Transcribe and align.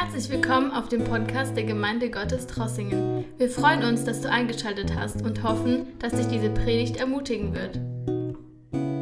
Herzlich 0.00 0.30
willkommen 0.30 0.70
auf 0.70 0.88
dem 0.88 1.02
Podcast 1.02 1.56
der 1.56 1.64
Gemeinde 1.64 2.08
Gottes 2.08 2.46
Trossingen. 2.46 3.24
Wir 3.36 3.50
freuen 3.50 3.82
uns, 3.82 4.04
dass 4.04 4.20
du 4.20 4.30
eingeschaltet 4.30 4.94
hast 4.94 5.22
und 5.22 5.42
hoffen, 5.42 5.98
dass 5.98 6.12
dich 6.12 6.28
diese 6.28 6.50
Predigt 6.50 6.98
ermutigen 6.98 7.52
wird. 7.52 7.80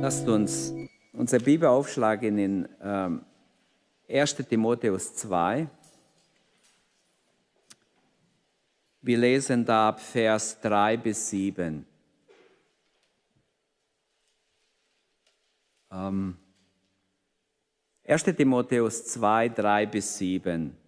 Lasst 0.00 0.26
uns 0.26 0.72
unsere 1.12 1.44
Bibel 1.44 1.68
aufschlagen 1.68 2.38
in 2.38 2.68
ähm, 2.80 3.26
1 4.08 4.36
Timotheus 4.48 5.14
2. 5.16 5.68
Wir 9.02 9.18
lesen 9.18 9.66
da 9.66 9.90
ab 9.90 10.00
Vers 10.00 10.58
3 10.62 10.96
bis 10.96 11.28
7. 11.28 11.84
Ähm, 15.92 16.38
1. 18.08 18.22
Timotheus 18.22 19.04
2, 19.04 19.50
3 19.50 19.86
bis 19.86 20.16
7. 20.16 20.85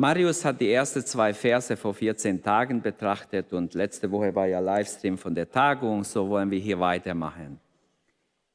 Marius 0.00 0.46
hat 0.46 0.58
die 0.62 0.72
ersten 0.72 1.04
zwei 1.04 1.34
Verse 1.34 1.76
vor 1.76 1.92
14 1.92 2.42
Tagen 2.42 2.80
betrachtet 2.80 3.52
und 3.52 3.74
letzte 3.74 4.10
Woche 4.10 4.34
war 4.34 4.46
ja 4.46 4.58
Livestream 4.58 5.18
von 5.18 5.34
der 5.34 5.50
Tagung, 5.50 6.04
so 6.04 6.26
wollen 6.26 6.50
wir 6.50 6.58
hier 6.58 6.80
weitermachen. 6.80 7.60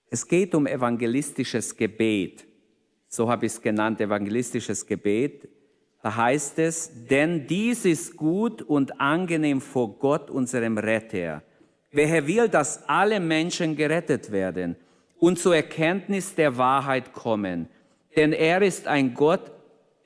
Es 0.09 0.27
geht 0.27 0.55
um 0.55 0.65
evangelistisches 0.65 1.77
Gebet. 1.77 2.47
So 3.07 3.29
habe 3.29 3.45
ich 3.45 3.51
es 3.51 3.61
genannt, 3.61 4.01
evangelistisches 4.01 4.87
Gebet. 4.87 5.47
Da 6.01 6.15
heißt 6.15 6.57
es, 6.57 6.89
denn 7.11 7.45
dies 7.45 7.85
ist 7.85 8.17
gut 8.17 8.63
und 8.63 8.99
angenehm 8.99 9.61
vor 9.61 9.99
Gott, 9.99 10.31
unserem 10.31 10.79
Retter. 10.79 11.43
Wer 11.91 12.25
will, 12.25 12.49
dass 12.49 12.89
alle 12.89 13.19
Menschen 13.19 13.75
gerettet 13.75 14.31
werden 14.31 14.77
und 15.19 15.37
zur 15.37 15.55
Erkenntnis 15.55 16.33
der 16.33 16.57
Wahrheit 16.57 17.13
kommen. 17.13 17.69
Denn 18.15 18.33
er 18.33 18.63
ist 18.63 18.87
ein 18.87 19.13
Gott, 19.13 19.51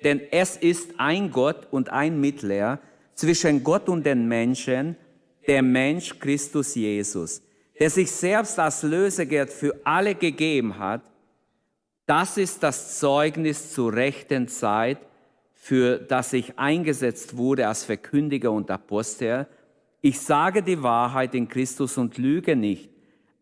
denn 0.04 0.22
es 0.32 0.58
ist 0.58 0.94
ein 0.98 1.32
Gott 1.32 1.68
und 1.72 1.90
ein 1.90 2.20
Mittler 2.20 2.80
zwischen 3.14 3.64
Gott 3.64 3.90
und 3.90 4.06
den 4.06 4.28
Menschen, 4.28 4.96
der 5.48 5.62
Mensch 5.62 6.20
Christus 6.20 6.76
Jesus, 6.76 7.42
der 7.80 7.90
sich 7.90 8.12
selbst 8.12 8.60
als 8.60 8.84
Lösegeld 8.84 9.50
für 9.50 9.76
alle 9.84 10.16
gegeben 10.16 10.78
hat. 10.78 11.02
Das 12.06 12.38
ist 12.38 12.64
das 12.64 13.00
Zeugnis 13.00 13.74
zur 13.74 13.94
rechten 13.94 14.48
Zeit, 14.48 15.00
für 15.54 15.98
das 15.98 16.34
ich 16.34 16.58
eingesetzt 16.58 17.36
wurde 17.36 17.68
als 17.68 17.84
Verkündiger 17.84 18.52
und 18.52 18.72
Apostel. 18.72 19.48
Ich 20.02 20.20
sage 20.20 20.64
die 20.64 20.82
Wahrheit 20.82 21.36
in 21.36 21.48
Christus 21.48 21.98
und 21.98 22.18
lüge 22.18 22.56
nicht 22.56 22.90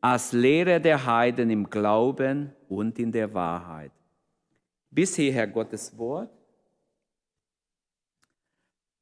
als 0.02 0.31
Lehre 0.31 0.80
der 0.80 1.05
Heiden 1.05 1.49
im 1.49 1.69
Glauben 1.69 2.52
und 2.69 2.99
in 2.99 3.11
der 3.11 3.33
Wahrheit. 3.33 3.92
Bis 4.89 5.16
hierher 5.16 5.47
Gottes 5.47 5.97
Wort. 5.97 6.36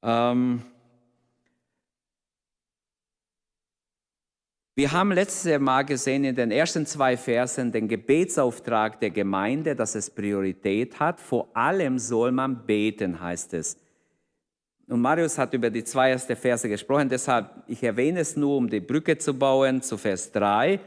Ähm 0.06 0.62
wir 4.76 4.92
haben 4.92 5.12
letztes 5.12 5.60
Mal 5.60 5.82
gesehen 5.82 6.24
in 6.26 6.36
den 6.36 6.52
ersten 6.52 6.86
zwei 6.86 7.18
Versen 7.18 7.72
den 7.72 7.88
Gebetsauftrag 7.88 9.00
der 9.00 9.10
Gemeinde, 9.10 9.76
dass 9.76 9.96
es 9.96 10.12
Priorität 10.12 11.00
hat. 11.00 11.20
Vor 11.20 11.50
allem 11.56 11.98
soll 11.98 12.32
man 12.32 12.68
beten, 12.68 13.20
heißt 13.20 13.56
es. 13.56 13.78
Und 14.88 15.02
Marius 15.02 15.40
hat 15.40 15.56
über 15.56 15.72
die 15.72 15.84
zwei 15.84 16.12
ersten 16.12 16.36
Verse 16.36 16.70
gesprochen, 16.70 17.10
deshalb, 17.10 17.64
ich 17.66 17.82
erwähne 17.82 18.20
es 18.20 18.36
nur, 18.36 18.58
um 18.58 18.70
die 18.70 18.82
Brücke 18.82 19.18
zu 19.18 19.34
bauen 19.34 19.82
zu 19.82 19.98
Vers 19.98 20.32
3. 20.32 20.80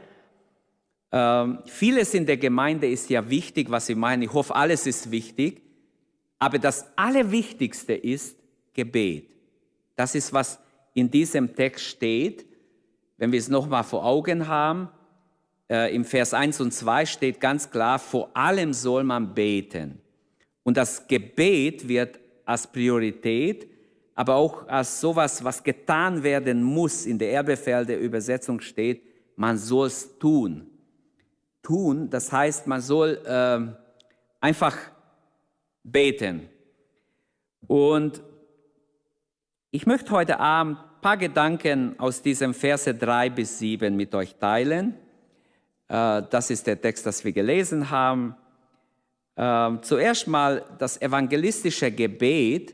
Ähm, 1.11 1.59
vieles 1.65 2.13
in 2.13 2.25
der 2.25 2.37
Gemeinde 2.37 2.89
ist 2.89 3.09
ja 3.09 3.29
wichtig, 3.29 3.69
was 3.69 3.89
ich 3.89 3.97
meine. 3.97 4.23
Ich 4.23 4.31
hoffe, 4.31 4.55
alles 4.55 4.87
ist 4.87 5.11
wichtig. 5.11 5.61
Aber 6.37 6.57
das 6.57 6.85
Allerwichtigste 6.95 7.93
ist 7.93 8.38
Gebet. 8.73 9.29
Das 9.95 10.15
ist, 10.15 10.31
was 10.33 10.59
in 10.93 11.09
diesem 11.09 11.55
Text 11.55 11.85
steht. 11.85 12.45
Wenn 13.17 13.31
wir 13.31 13.39
es 13.39 13.49
nochmal 13.49 13.83
vor 13.83 14.05
Augen 14.05 14.47
haben, 14.47 14.89
äh, 15.69 15.93
im 15.93 16.05
Vers 16.05 16.33
1 16.33 16.61
und 16.61 16.73
2 16.73 17.05
steht 17.05 17.39
ganz 17.39 17.69
klar, 17.69 17.99
vor 17.99 18.29
allem 18.33 18.73
soll 18.73 19.03
man 19.03 19.33
beten. 19.33 19.99
Und 20.63 20.77
das 20.77 21.07
Gebet 21.07 21.87
wird 21.87 22.19
als 22.45 22.65
Priorität 22.67 23.69
aber 24.19 24.35
auch 24.35 24.67
als 24.67 24.99
sowas, 24.99 25.41
was 25.45 25.63
getan 25.63 26.21
werden 26.21 26.61
muss. 26.61 27.05
In 27.05 27.17
der 27.17 27.31
Erbefehl 27.31 27.85
der 27.85 28.01
Übersetzung 28.01 28.59
steht, 28.59 29.01
man 29.37 29.57
soll 29.57 29.87
es 29.87 30.19
tun. 30.19 30.69
Tun, 31.63 32.09
das 32.09 32.29
heißt, 32.29 32.67
man 32.67 32.81
soll 32.81 33.21
äh, 33.25 33.59
einfach 34.41 34.77
beten. 35.85 36.49
Und 37.65 38.21
ich 39.71 39.85
möchte 39.85 40.11
heute 40.11 40.39
Abend 40.39 40.79
ein 40.79 41.01
paar 41.01 41.17
Gedanken 41.17 41.99
aus 41.99 42.21
diesem 42.21 42.53
Verse 42.53 42.93
3 42.93 43.29
bis 43.29 43.59
7 43.59 43.95
mit 43.95 44.15
euch 44.15 44.35
teilen. 44.35 44.95
Äh, 45.87 46.23
das 46.29 46.49
ist 46.49 46.65
der 46.65 46.81
Text, 46.81 47.05
das 47.05 47.23
wir 47.23 47.31
gelesen 47.31 47.89
haben. 47.91 48.35
Äh, 49.35 49.77
zuerst 49.81 50.27
mal 50.27 50.65
das 50.79 50.99
evangelistische 50.99 51.91
Gebet 51.91 52.73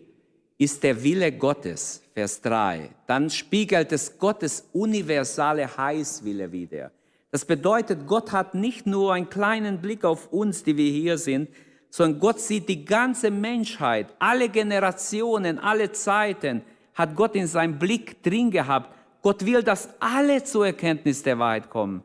ist 0.58 0.84
der 0.84 1.04
Wille 1.04 1.34
Gottes, 1.34 2.02
Vers 2.14 2.42
3. 2.42 2.90
Dann 3.08 3.30
spiegelt 3.30 3.92
es 3.92 4.18
Gottes 4.18 4.70
universale 4.72 5.76
Heilswille 5.76 6.50
wider. 6.50 6.92
Das 7.30 7.44
bedeutet, 7.44 8.08
Gott 8.08 8.32
hat 8.32 8.56
nicht 8.56 8.88
nur 8.88 9.14
einen 9.14 9.30
kleinen 9.30 9.82
Blick 9.82 10.06
auf 10.06 10.32
uns, 10.32 10.64
die 10.64 10.78
wir 10.78 10.90
hier 10.90 11.18
sind, 11.18 11.50
sondern 11.90 12.22
Gott 12.22 12.40
sieht 12.40 12.70
die 12.70 12.86
ganze 12.86 13.32
Menschheit, 13.32 14.14
alle 14.20 14.48
Generationen, 14.48 15.60
alle 15.60 15.92
Zeiten, 15.92 16.62
hat 16.96 17.16
Gott 17.16 17.36
in 17.36 17.46
seinem 17.46 17.78
Blick 17.78 18.24
drin 18.24 18.50
gehabt. 18.50 18.94
Gott 19.22 19.46
will, 19.46 19.62
dass 19.62 19.90
alle 20.00 20.44
zur 20.44 20.68
Erkenntnis 20.68 21.22
der 21.22 21.38
Wahrheit 21.38 21.70
kommen. 21.70 22.04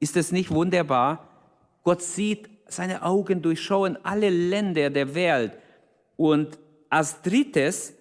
Ist 0.00 0.16
es 0.16 0.32
nicht 0.32 0.50
wunderbar? 0.50 1.28
Gott 1.82 2.02
sieht, 2.02 2.50
seine 2.66 3.02
Augen 3.02 3.40
durchschauen 3.40 3.96
alle 4.02 4.30
Länder 4.30 4.90
der 4.90 5.14
Welt 5.14 5.52
und 6.16 6.58
als 6.88 7.22
drittes, 7.22 7.94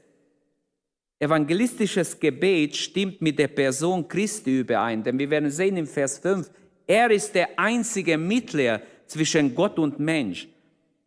evangelistisches 1.19 2.19
Gebet 2.19 2.75
stimmt 2.75 3.22
mit 3.22 3.38
der 3.38 3.47
Person 3.47 4.08
Christi 4.08 4.59
überein, 4.59 5.03
denn 5.03 5.19
wir 5.19 5.29
werden 5.29 5.52
sehen 5.52 5.78
im 5.78 5.88
Vers 5.88 6.18
5, 6.19 6.50
er 6.88 7.12
ist 7.12 7.35
der 7.35 7.59
einzige 7.59 8.18
Mittler 8.18 8.81
zwischen 9.06 9.53
Gott 9.53 9.78
und 9.78 10.00
Mensch. 10.00 10.47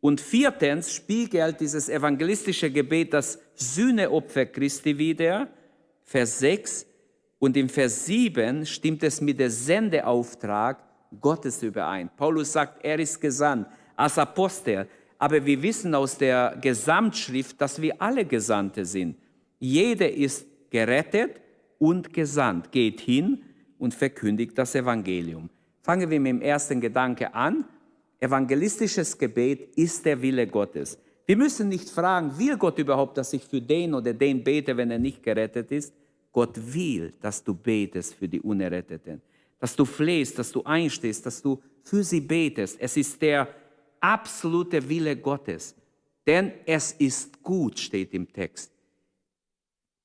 Und 0.00 0.20
viertens 0.20 0.92
spiegelt 0.92 1.60
dieses 1.60 1.88
evangelistische 1.88 2.70
Gebet 2.70 3.12
das 3.12 3.38
Sühneopfer 3.54 4.46
Christi 4.46 4.96
wider, 4.96 5.48
Vers 6.02 6.38
6. 6.38 6.86
Und 7.38 7.56
im 7.56 7.68
Vers 7.68 8.06
7 8.06 8.64
stimmt 8.64 9.02
es 9.02 9.20
mit 9.20 9.38
dem 9.38 9.50
Sendeauftrag 9.50 10.82
Gottes 11.20 11.62
überein. 11.62 12.10
Paulus 12.16 12.52
sagt, 12.52 12.84
er 12.84 12.98
ist 12.98 13.20
gesandt 13.20 13.68
als 13.96 14.18
Apostel. 14.18 14.88
Aber 15.18 15.44
wir 15.44 15.62
wissen 15.62 15.94
aus 15.94 16.18
der 16.18 16.56
Gesamtschrift, 16.60 17.60
dass 17.60 17.80
wir 17.80 18.00
alle 18.00 18.24
Gesandte 18.24 18.84
sind. 18.84 19.16
Jeder 19.58 20.10
ist 20.10 20.46
gerettet 20.70 21.40
und 21.78 22.12
gesandt, 22.12 22.72
geht 22.72 23.00
hin 23.00 23.42
und 23.78 23.94
verkündigt 23.94 24.58
das 24.58 24.74
Evangelium. 24.74 25.48
Fangen 25.82 26.10
wir 26.10 26.20
mit 26.20 26.30
dem 26.30 26.42
ersten 26.42 26.80
Gedanke 26.80 27.34
an. 27.34 27.64
Evangelistisches 28.20 29.18
Gebet 29.18 29.76
ist 29.76 30.04
der 30.04 30.20
Wille 30.20 30.46
Gottes. 30.46 30.98
Wir 31.26 31.36
müssen 31.36 31.68
nicht 31.68 31.88
fragen, 31.88 32.38
will 32.38 32.56
Gott 32.56 32.78
überhaupt, 32.78 33.16
dass 33.16 33.32
ich 33.32 33.44
für 33.44 33.60
den 33.60 33.94
oder 33.94 34.12
den 34.12 34.44
bete, 34.44 34.76
wenn 34.76 34.90
er 34.90 34.98
nicht 34.98 35.22
gerettet 35.22 35.70
ist? 35.72 35.94
Gott 36.32 36.56
will, 36.56 37.14
dass 37.20 37.42
du 37.42 37.54
betest 37.54 38.14
für 38.14 38.28
die 38.28 38.40
Unerretteten, 38.40 39.22
dass 39.58 39.74
du 39.74 39.84
flehst, 39.84 40.38
dass 40.38 40.50
du 40.52 40.62
einstehst, 40.64 41.24
dass 41.24 41.40
du 41.40 41.62
für 41.82 42.02
sie 42.02 42.20
betest. 42.20 42.76
Es 42.80 42.96
ist 42.96 43.22
der 43.22 43.48
absolute 44.00 44.86
Wille 44.88 45.16
Gottes. 45.16 45.74
Denn 46.26 46.52
es 46.66 46.92
ist 46.92 47.42
gut, 47.42 47.78
steht 47.78 48.14
im 48.14 48.30
Text. 48.32 48.72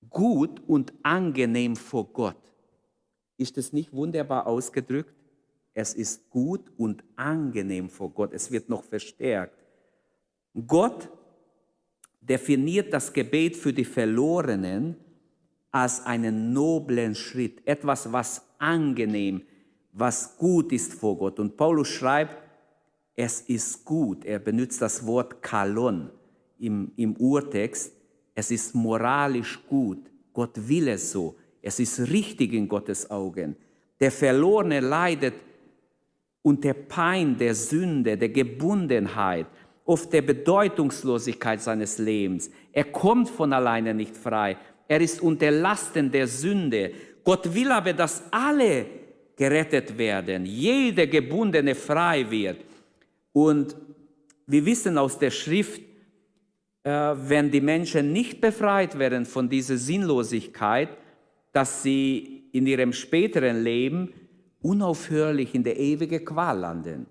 Gut 0.10 0.62
und 0.68 0.94
angenehm 1.04 1.76
vor 1.76 2.06
Gott. 2.12 2.38
Ist 3.38 3.58
es 3.58 3.74
nicht 3.74 3.94
wunderbar 3.94 4.48
ausgedrückt? 4.48 5.14
Es 5.74 5.94
ist 5.94 6.30
gut 6.30 6.72
und 6.78 7.04
angenehm 7.16 7.90
vor 7.90 8.10
Gott. 8.10 8.34
Es 8.34 8.52
wird 8.52 8.70
noch 8.70 8.84
verstärkt. 8.84 9.59
Gott 10.68 11.10
definiert 12.22 12.94
das 12.94 13.12
Gebet 13.12 13.56
für 13.56 13.74
die 13.74 13.86
Verlorenen 13.86 14.96
als 15.72 16.06
einen 16.06 16.54
noblen 16.54 17.16
Schritt, 17.16 17.62
etwas, 17.66 18.12
was 18.12 18.42
angenehm, 18.58 19.42
was 19.92 20.38
gut 20.38 20.72
ist 20.72 20.94
vor 20.94 21.18
Gott. 21.18 21.40
Und 21.40 21.58
Paulus 21.58 21.88
schreibt, 21.88 22.38
es 23.16 23.42
ist 23.42 23.84
gut. 23.84 24.24
Er 24.26 24.40
benutzt 24.40 24.82
das 24.82 25.06
Wort 25.06 25.42
Kalon 25.42 26.10
im, 26.60 26.92
im 26.96 27.16
Urtext. 27.18 27.94
Es 28.34 28.50
ist 28.52 28.74
moralisch 28.74 29.60
gut. 29.68 30.10
Gott 30.32 30.52
will 30.56 30.88
es 30.88 31.12
so. 31.12 31.36
Es 31.62 31.80
ist 31.80 32.00
richtig 32.00 32.54
in 32.54 32.68
Gottes 32.68 33.12
Augen. 33.12 33.56
Der 34.00 34.12
Verlorene 34.12 34.80
leidet 34.80 35.34
unter 36.42 36.74
Pein 36.74 37.38
der 37.38 37.54
Sünde, 37.54 38.18
der 38.18 38.30
Gebundenheit. 38.30 39.48
Oft 39.90 40.14
der 40.14 40.22
Bedeutungslosigkeit 40.22 41.62
seines 41.62 41.98
Lebens. 41.98 42.52
Er 42.72 42.86
kommt 42.86 43.28
von 43.28 43.52
alleine 43.52 43.96
nicht 43.96 44.16
frei. 44.16 44.56
Er 44.88 45.02
ist 45.02 45.20
unter 45.20 45.50
Lasten 45.50 46.12
der 46.12 46.28
Sünde. 46.28 46.92
Gott 47.24 47.56
will 47.56 47.72
aber, 47.72 47.94
dass 47.94 48.24
alle 48.30 48.86
gerettet 49.36 49.98
werden, 49.98 50.46
jeder 50.46 51.08
Gebundene 51.08 51.74
frei 51.74 52.30
wird. 52.30 52.58
Und 53.34 53.76
wir 54.46 54.64
wissen 54.64 54.96
aus 54.98 55.18
der 55.18 55.32
Schrift, 55.32 55.82
äh, 56.84 56.92
wenn 56.92 57.50
die 57.50 57.62
Menschen 57.62 58.14
nicht 58.14 58.42
befreit 58.42 59.00
werden 59.00 59.26
von 59.26 59.50
dieser 59.50 59.78
Sinnlosigkeit, 59.78 60.90
dass 61.52 61.82
sie 61.82 62.44
in 62.52 62.68
ihrem 62.68 62.94
späteren 62.94 63.64
Leben 63.64 64.14
unaufhörlich 64.62 65.56
in 65.56 65.64
der 65.64 65.80
ewigen 65.80 66.24
Qual 66.24 66.60
landen. 66.60 67.08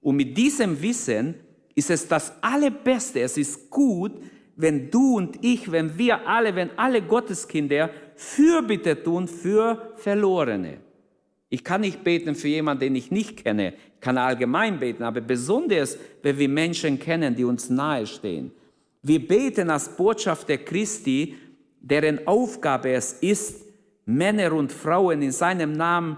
Und 0.00 0.16
mit 0.16 0.36
diesem 0.38 0.80
Wissen 0.80 1.34
ist 1.74 1.90
es 1.90 2.06
das 2.08 2.32
Allerbeste, 2.42 3.20
es 3.20 3.36
ist 3.36 3.70
gut, 3.70 4.12
wenn 4.56 4.90
du 4.90 5.16
und 5.16 5.42
ich, 5.42 5.70
wenn 5.70 5.96
wir 5.96 6.26
alle, 6.26 6.54
wenn 6.54 6.70
alle 6.76 7.02
Gotteskinder 7.02 7.90
Fürbitte 8.14 9.02
tun 9.02 9.26
für 9.26 9.92
Verlorene. 9.96 10.78
Ich 11.48 11.64
kann 11.64 11.82
nicht 11.82 12.02
beten 12.04 12.34
für 12.34 12.48
jemanden, 12.48 12.80
den 12.80 12.96
ich 12.96 13.10
nicht 13.10 13.44
kenne. 13.44 13.74
Ich 13.94 14.00
kann 14.00 14.16
allgemein 14.16 14.78
beten, 14.78 15.02
aber 15.02 15.20
besonders, 15.20 15.98
wenn 16.22 16.38
wir 16.38 16.48
Menschen 16.48 16.98
kennen, 16.98 17.34
die 17.34 17.44
uns 17.44 17.68
nahestehen. 17.68 18.52
Wir 19.02 19.26
beten 19.26 19.68
als 19.68 19.88
Botschaft 19.96 20.48
der 20.48 20.58
Christi, 20.58 21.34
deren 21.80 22.26
Aufgabe 22.26 22.92
es 22.92 23.14
ist, 23.14 23.66
Männer 24.06 24.52
und 24.52 24.72
Frauen 24.72 25.22
in 25.22 25.32
seinem 25.32 25.72
Namen 25.72 26.16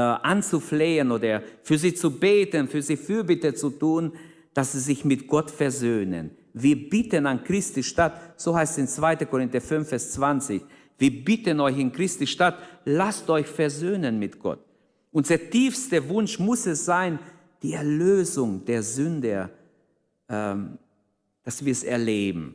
anzuflehen 0.00 1.10
oder 1.10 1.42
für 1.62 1.78
sie 1.78 1.94
zu 1.94 2.18
beten, 2.18 2.68
für 2.68 2.82
sie 2.82 2.96
Fürbitte 2.96 3.54
zu 3.54 3.70
tun, 3.70 4.12
dass 4.54 4.72
sie 4.72 4.80
sich 4.80 5.04
mit 5.04 5.26
Gott 5.26 5.50
versöhnen. 5.50 6.30
Wir 6.52 6.88
bitten 6.88 7.26
an 7.26 7.44
Christi 7.44 7.82
statt, 7.82 8.34
so 8.36 8.54
heißt 8.54 8.72
es 8.72 8.78
in 8.78 8.88
2. 8.88 9.16
Korinther 9.26 9.60
5, 9.60 9.88
Vers 9.88 10.12
20, 10.12 10.62
wir 10.98 11.24
bitten 11.24 11.60
euch 11.60 11.78
in 11.78 11.92
Christi 11.92 12.26
Stadt, 12.26 12.58
lasst 12.84 13.30
euch 13.30 13.46
versöhnen 13.46 14.18
mit 14.18 14.38
Gott. 14.38 14.58
Unser 15.12 15.38
tiefster 15.38 16.06
Wunsch 16.08 16.38
muss 16.38 16.66
es 16.66 16.84
sein, 16.84 17.18
die 17.62 17.72
Erlösung 17.72 18.64
der 18.66 18.82
Sünder, 18.82 19.50
ähm, 20.28 20.78
dass 21.42 21.64
wir 21.64 21.72
es 21.72 21.84
erleben. 21.84 22.54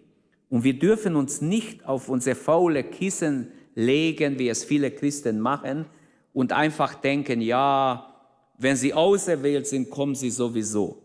Und 0.50 0.64
wir 0.64 0.78
dürfen 0.78 1.16
uns 1.16 1.42
nicht 1.42 1.86
auf 1.86 2.08
unser 2.08 2.36
faule 2.36 2.84
Kissen 2.84 3.52
legen, 3.74 4.38
wie 4.38 4.50
es 4.50 4.64
viele 4.64 4.92
Christen 4.92 5.40
machen, 5.40 5.86
und 6.36 6.52
einfach 6.52 6.96
denken, 6.96 7.40
ja, 7.40 8.14
wenn 8.58 8.76
sie 8.76 8.94
auserwählt 8.94 9.68
sind, 9.68 9.90
kommen 9.90 10.16
sie 10.16 10.30
sowieso. 10.30 11.02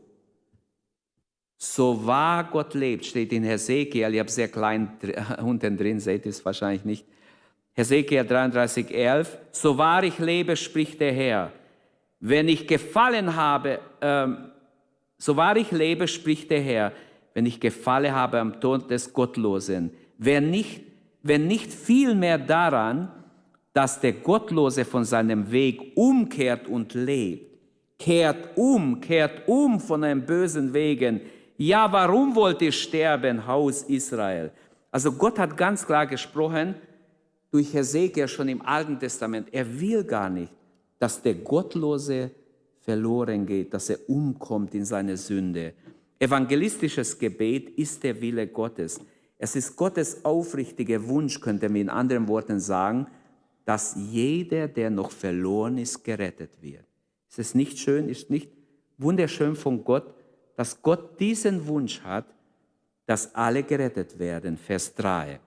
So 1.56 2.04
wahr 2.04 2.44
Gott 2.50 2.74
lebt, 2.74 3.06
steht 3.06 3.32
in 3.32 3.44
Hesekiel, 3.44 4.12
ich 4.12 4.18
habe 4.18 4.30
sehr 4.30 4.48
klein 4.48 4.98
unten 5.42 5.76
drin, 5.76 6.00
seht 6.00 6.26
ihr 6.26 6.30
es 6.30 6.44
wahrscheinlich 6.44 6.84
nicht, 6.84 7.06
Hesekiel 7.74 8.24
33, 8.24 8.90
11, 8.90 9.38
so 9.52 9.78
wahr 9.78 10.02
ich 10.02 10.18
lebe, 10.18 10.56
spricht 10.56 11.00
der 11.00 11.12
Herr, 11.12 11.52
wenn 12.18 12.48
ich 12.48 12.66
gefallen 12.66 13.36
habe, 13.36 13.78
ähm, 14.00 14.50
so 15.16 15.36
wahr 15.36 15.56
ich 15.56 15.70
lebe, 15.70 16.08
spricht 16.08 16.50
der 16.50 16.60
Herr, 16.60 16.92
wenn 17.34 17.46
ich 17.46 17.60
gefallen 17.60 18.12
habe 18.12 18.40
am 18.40 18.60
Tod 18.60 18.90
des 18.90 19.12
Gottlosen, 19.12 19.92
wenn 20.18 20.50
nicht, 20.50 20.80
wenn 21.22 21.46
nicht 21.46 21.72
viel 21.72 22.16
mehr 22.16 22.38
daran, 22.38 23.12
dass 23.72 24.00
der 24.00 24.12
Gottlose 24.14 24.84
von 24.84 25.04
seinem 25.04 25.50
Weg 25.50 25.92
umkehrt 25.94 26.66
und 26.66 26.94
lebt, 26.94 27.58
kehrt 27.98 28.56
um, 28.56 29.00
kehrt 29.00 29.46
um 29.46 29.78
von 29.78 30.02
einem 30.04 30.24
bösen 30.26 30.72
Wegen. 30.72 31.20
Ja, 31.56 31.90
warum 31.92 32.34
wollt 32.34 32.62
ihr 32.62 32.72
sterben, 32.72 33.46
Haus 33.46 33.82
Israel? 33.82 34.50
Also 34.90 35.12
Gott 35.12 35.38
hat 35.38 35.56
ganz 35.56 35.86
klar 35.86 36.06
gesprochen, 36.06 36.74
durch 37.50 37.74
Hesekiel 37.74 38.28
schon 38.28 38.48
im 38.48 38.62
Alten 38.62 38.98
Testament. 38.98 39.48
Er 39.52 39.80
will 39.80 40.04
gar 40.04 40.30
nicht, 40.30 40.52
dass 40.98 41.20
der 41.20 41.34
Gottlose 41.34 42.30
verloren 42.80 43.44
geht, 43.46 43.74
dass 43.74 43.90
er 43.90 43.98
umkommt 44.08 44.74
in 44.74 44.84
seine 44.84 45.16
Sünde. 45.16 45.74
Evangelistisches 46.18 47.18
Gebet 47.18 47.70
ist 47.70 48.02
der 48.02 48.20
Wille 48.20 48.46
Gottes. 48.46 49.00
Es 49.38 49.56
ist 49.56 49.76
Gottes 49.76 50.24
aufrichtiger 50.24 51.06
Wunsch, 51.08 51.40
könnte 51.40 51.68
man 51.68 51.80
in 51.80 51.88
anderen 51.88 52.28
Worten 52.28 52.60
sagen, 52.60 53.06
dass 53.70 53.94
jeder, 53.94 54.66
der 54.66 54.90
noch 54.90 55.12
verloren 55.12 55.78
ist, 55.78 56.02
gerettet 56.02 56.60
wird. 56.60 56.84
Ist 57.28 57.38
es 57.38 57.54
nicht 57.54 57.78
schön, 57.78 58.08
ist 58.08 58.28
nicht 58.28 58.50
wunderschön 58.98 59.54
von 59.54 59.84
Gott, 59.84 60.12
dass 60.56 60.82
Gott 60.82 61.20
diesen 61.20 61.64
Wunsch 61.68 62.00
hat, 62.00 62.26
dass 63.06 63.32
alle 63.32 63.62
gerettet 63.62 64.18
werden. 64.18 64.56
Vers 64.56 64.92
3. 64.96 65.38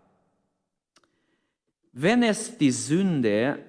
Wenn 1.92 2.24
es 2.24 2.58
die 2.58 2.72
Sünde 2.72 3.60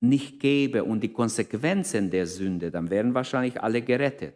nicht 0.00 0.38
gäbe 0.40 0.84
und 0.84 1.00
die 1.00 1.14
Konsequenzen 1.14 2.10
der 2.10 2.26
Sünde, 2.26 2.70
dann 2.70 2.90
wären 2.90 3.14
wahrscheinlich 3.14 3.58
alle 3.62 3.80
gerettet. 3.80 4.34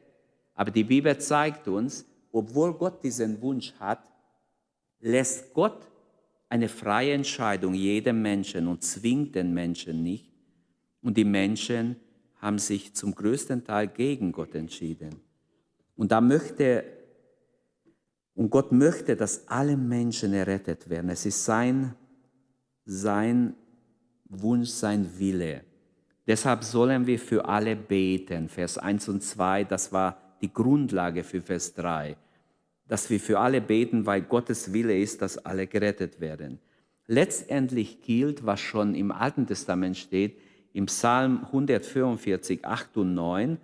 Aber 0.54 0.70
die 0.70 0.84
Bibel 0.84 1.18
zeigt 1.18 1.68
uns, 1.68 2.06
obwohl 2.32 2.72
Gott 2.72 3.04
diesen 3.04 3.42
Wunsch 3.42 3.74
hat, 3.78 4.10
lässt 5.00 5.52
Gott 5.52 5.91
eine 6.52 6.68
freie 6.68 7.14
Entscheidung 7.14 7.72
jedem 7.72 8.20
Menschen 8.20 8.68
und 8.68 8.82
zwingt 8.82 9.34
den 9.34 9.54
Menschen 9.54 10.02
nicht. 10.02 10.30
Und 11.00 11.16
die 11.16 11.24
Menschen 11.24 11.96
haben 12.42 12.58
sich 12.58 12.94
zum 12.94 13.14
größten 13.14 13.64
Teil 13.64 13.88
gegen 13.88 14.32
Gott 14.32 14.54
entschieden. 14.54 15.16
Und 15.96 16.12
da 16.12 16.20
möchte, 16.20 16.84
und 18.34 18.50
Gott 18.50 18.70
möchte, 18.70 19.16
dass 19.16 19.48
alle 19.48 19.78
Menschen 19.78 20.34
errettet 20.34 20.90
werden. 20.90 21.08
Es 21.08 21.24
ist 21.24 21.42
sein 21.42 21.94
sein 22.84 23.54
Wunsch, 24.28 24.68
sein 24.68 25.08
Wille. 25.18 25.64
Deshalb 26.26 26.64
sollen 26.64 27.06
wir 27.06 27.18
für 27.18 27.46
alle 27.46 27.76
beten. 27.76 28.48
Vers 28.48 28.76
1 28.76 29.08
und 29.08 29.22
2, 29.22 29.64
das 29.64 29.90
war 29.90 30.36
die 30.42 30.52
Grundlage 30.52 31.24
für 31.24 31.40
Vers 31.40 31.72
3. 31.74 32.16
Dass 32.88 33.10
wir 33.10 33.20
für 33.20 33.38
alle 33.38 33.60
beten, 33.60 34.06
weil 34.06 34.22
Gottes 34.22 34.72
Wille 34.72 34.98
ist, 34.98 35.22
dass 35.22 35.38
alle 35.38 35.66
gerettet 35.66 36.20
werden. 36.20 36.58
Letztendlich 37.06 38.02
gilt, 38.02 38.46
was 38.46 38.60
schon 38.60 38.94
im 38.94 39.12
Alten 39.12 39.46
Testament 39.46 39.96
steht, 39.96 40.38
im 40.72 40.86
Psalm 40.86 41.44
144, 41.44 42.64
8 42.64 42.96
und 42.96 43.14
9, 43.14 43.58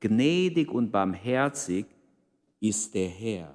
gnädig 0.00 0.70
und 0.70 0.90
barmherzig 0.90 1.86
ist 2.60 2.94
der 2.94 3.08
Herr, 3.08 3.54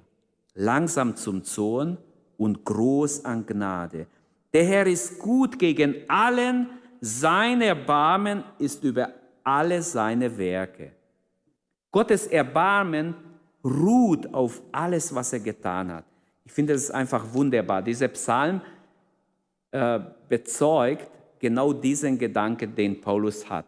langsam 0.54 1.16
zum 1.16 1.44
Zorn 1.44 1.98
und 2.36 2.64
groß 2.64 3.24
an 3.24 3.46
Gnade. 3.46 4.06
Der 4.52 4.64
Herr 4.64 4.86
ist 4.86 5.18
gut 5.18 5.58
gegen 5.58 5.96
allen, 6.08 6.68
sein 7.00 7.60
Erbarmen 7.60 8.42
ist 8.58 8.82
über 8.82 9.12
alle 9.44 9.82
seine 9.82 10.36
Werke. 10.36 10.92
Gottes 11.92 12.26
Erbarmen 12.26 13.14
ruht 13.66 14.32
auf 14.32 14.62
alles, 14.72 15.14
was 15.14 15.32
er 15.32 15.40
getan 15.40 15.92
hat. 15.92 16.04
Ich 16.44 16.52
finde, 16.52 16.72
das 16.72 16.84
ist 16.84 16.90
einfach 16.92 17.34
wunderbar. 17.34 17.82
Dieser 17.82 18.08
Psalm 18.08 18.60
äh, 19.72 20.00
bezeugt 20.28 21.10
genau 21.38 21.72
diesen 21.72 22.18
Gedanken, 22.18 22.74
den 22.74 23.00
Paulus 23.00 23.48
hat. 23.50 23.66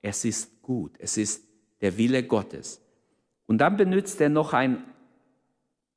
Es 0.00 0.24
ist 0.24 0.62
gut, 0.62 0.92
es 0.98 1.16
ist 1.16 1.42
der 1.80 1.96
Wille 1.96 2.22
Gottes. 2.22 2.80
Und 3.46 3.58
dann 3.58 3.76
benutzt 3.76 4.20
er 4.20 4.28
noch 4.28 4.52
ein 4.52 4.82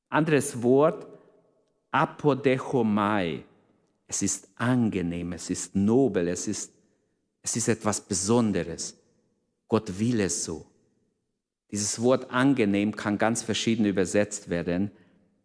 anderes 0.10 0.62
Wort, 0.62 1.08
apodechomai. 1.92 3.44
Es 4.08 4.22
ist 4.22 4.50
angenehm, 4.56 5.34
es 5.34 5.50
ist 5.50 5.76
nobel, 5.76 6.28
es 6.28 6.48
ist, 6.48 6.74
es 7.42 7.56
ist 7.56 7.68
etwas 7.68 8.02
Besonderes. 8.02 8.98
Gott 9.68 10.00
will 10.00 10.20
es 10.20 10.44
so. 10.44 10.66
Dieses 11.72 12.02
Wort 12.02 12.32
angenehm 12.32 12.96
kann 12.96 13.18
ganz 13.18 13.44
verschieden 13.44 13.86
übersetzt 13.86 14.50
werden. 14.50 14.92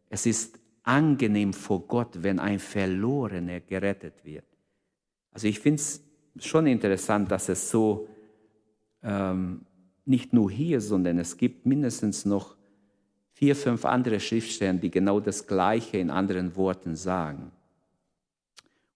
Es 0.08 0.26
ist 0.26 0.58
angenehm 0.82 1.52
vor 1.52 1.86
Gott, 1.86 2.22
wenn 2.22 2.38
ein 2.38 2.58
Verlorener 2.58 3.60
gerettet 3.60 4.24
wird. 4.24 4.44
Also 5.32 5.48
ich 5.48 5.60
finde 5.60 5.80
es 5.80 6.02
schon 6.38 6.66
interessant, 6.66 7.30
dass 7.30 7.48
es 7.48 7.70
so 7.70 8.08
ähm, 9.02 9.62
nicht 10.04 10.32
nur 10.32 10.50
hier, 10.50 10.80
sondern 10.80 11.18
es 11.18 11.36
gibt 11.36 11.66
mindestens 11.66 12.24
noch 12.24 12.56
vier, 13.32 13.56
fünf 13.56 13.84
andere 13.84 14.20
Schriftstellen, 14.20 14.80
die 14.80 14.90
genau 14.90 15.20
das 15.20 15.46
Gleiche 15.46 15.98
in 15.98 16.10
anderen 16.10 16.56
Worten 16.56 16.94
sagen. 16.94 17.50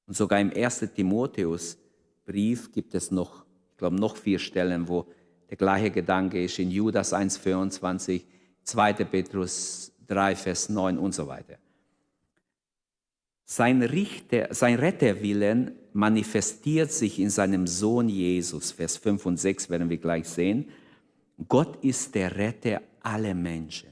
Und 0.06 0.14
sogar 0.14 0.40
im 0.40 0.52
1. 0.54 0.88
Timotheusbrief 0.94 2.72
gibt 2.72 2.94
es 2.94 3.10
noch, 3.10 3.44
ich 3.72 3.78
glaube, 3.78 3.96
noch 3.96 4.16
vier 4.16 4.38
Stellen, 4.38 4.88
wo 4.88 5.06
der 5.48 5.56
gleiche 5.56 5.90
Gedanke 5.90 6.44
ist 6.44 6.58
in 6.58 6.70
Judas 6.70 7.12
1,24, 7.12 8.22
2. 8.64 8.92
Petrus 8.92 9.92
3, 10.06 10.36
Vers 10.36 10.68
9 10.68 10.98
und 10.98 11.14
so 11.14 11.26
weiter. 11.26 11.56
Sein, 13.44 13.82
Richter, 13.82 14.48
sein 14.50 14.74
Retterwillen 14.74 15.72
manifestiert 15.94 16.92
sich 16.92 17.18
in 17.18 17.30
seinem 17.30 17.66
Sohn 17.66 18.10
Jesus. 18.10 18.72
Vers 18.72 18.98
5 18.98 19.24
und 19.24 19.36
6 19.38 19.70
werden 19.70 19.88
wir 19.88 19.96
gleich 19.96 20.28
sehen. 20.28 20.68
Gott 21.48 21.82
ist 21.82 22.14
der 22.14 22.36
Retter 22.36 22.82
aller 23.00 23.34
Menschen. 23.34 23.88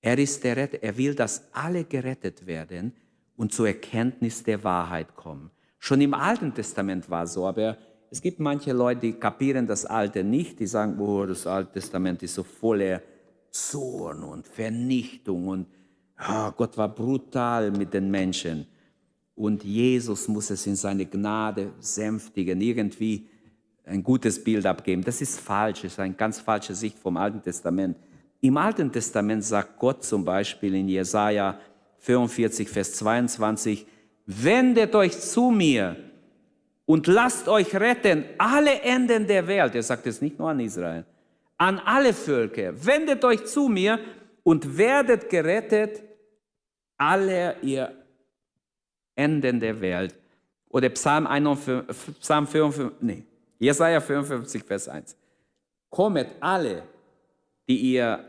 Er 0.00 0.18
ist 0.18 0.42
der 0.42 0.56
Retter. 0.56 0.82
Er 0.82 0.96
will, 0.96 1.14
dass 1.14 1.48
alle 1.52 1.84
gerettet 1.84 2.46
werden 2.46 2.92
und 3.36 3.52
zur 3.52 3.68
Erkenntnis 3.68 4.42
der 4.42 4.64
Wahrheit 4.64 5.14
kommen. 5.14 5.50
Schon 5.78 6.00
im 6.00 6.14
Alten 6.14 6.52
Testament 6.52 7.08
war 7.08 7.26
so, 7.26 7.46
aber 7.46 7.78
es 8.10 8.20
gibt 8.22 8.40
manche 8.40 8.72
Leute, 8.72 9.00
die 9.00 9.12
kapieren 9.14 9.66
das 9.66 9.84
Alte 9.84 10.22
nicht, 10.22 10.60
die 10.60 10.66
sagen, 10.66 10.98
oh, 11.00 11.26
das 11.26 11.46
Alte 11.46 11.72
Testament 11.72 12.22
ist 12.22 12.34
so 12.34 12.42
voller 12.42 13.02
Zorn 13.50 14.22
und 14.22 14.46
Vernichtung 14.46 15.48
und 15.48 15.66
oh, 16.20 16.50
Gott 16.56 16.76
war 16.76 16.88
brutal 16.88 17.70
mit 17.70 17.92
den 17.94 18.10
Menschen. 18.10 18.66
Und 19.34 19.64
Jesus 19.64 20.28
muss 20.28 20.50
es 20.50 20.66
in 20.66 20.76
seine 20.76 21.04
Gnade 21.04 21.72
sänftigen, 21.78 22.60
irgendwie 22.60 23.28
ein 23.84 24.02
gutes 24.02 24.42
Bild 24.42 24.66
abgeben. 24.66 25.02
Das 25.02 25.20
ist 25.20 25.38
falsch, 25.38 25.82
das 25.82 25.92
ist 25.92 26.00
eine 26.00 26.14
ganz 26.14 26.40
falsche 26.40 26.74
Sicht 26.74 26.98
vom 26.98 27.16
Alten 27.16 27.42
Testament. 27.42 27.96
Im 28.40 28.56
Alten 28.56 28.90
Testament 28.90 29.44
sagt 29.44 29.78
Gott 29.78 30.04
zum 30.04 30.24
Beispiel 30.24 30.74
in 30.74 30.88
Jesaja 30.88 31.58
45, 31.98 32.68
Vers 32.68 32.94
22, 32.94 33.86
wendet 34.26 34.94
euch 34.94 35.18
zu 35.18 35.50
mir 35.50 35.96
und 36.86 37.06
lasst 37.08 37.48
euch 37.48 37.74
retten, 37.74 38.24
alle 38.38 38.80
Enden 38.80 39.26
der 39.26 39.46
Welt. 39.46 39.74
Er 39.74 39.82
sagt 39.82 40.06
es 40.06 40.22
nicht 40.22 40.38
nur 40.38 40.50
an 40.50 40.60
Israel, 40.60 41.04
an 41.58 41.78
alle 41.80 42.14
Völker. 42.14 42.72
Wendet 42.86 43.24
euch 43.24 43.44
zu 43.44 43.68
mir 43.68 43.98
und 44.42 44.78
werdet 44.78 45.28
gerettet, 45.28 46.02
alle 46.96 47.56
ihr 47.62 47.92
Enden 49.14 49.60
der 49.60 49.80
Welt. 49.80 50.14
Oder 50.68 50.88
Psalm, 50.90 51.26
51, 51.26 52.20
Psalm 52.20 52.46
55, 52.46 53.02
nee, 53.02 53.24
Jesaja 53.58 54.00
55, 54.00 54.62
Vers 54.62 54.88
1. 54.88 55.16
Kommet 55.90 56.28
alle, 56.40 56.82
die 57.68 57.78
ihr 57.78 58.24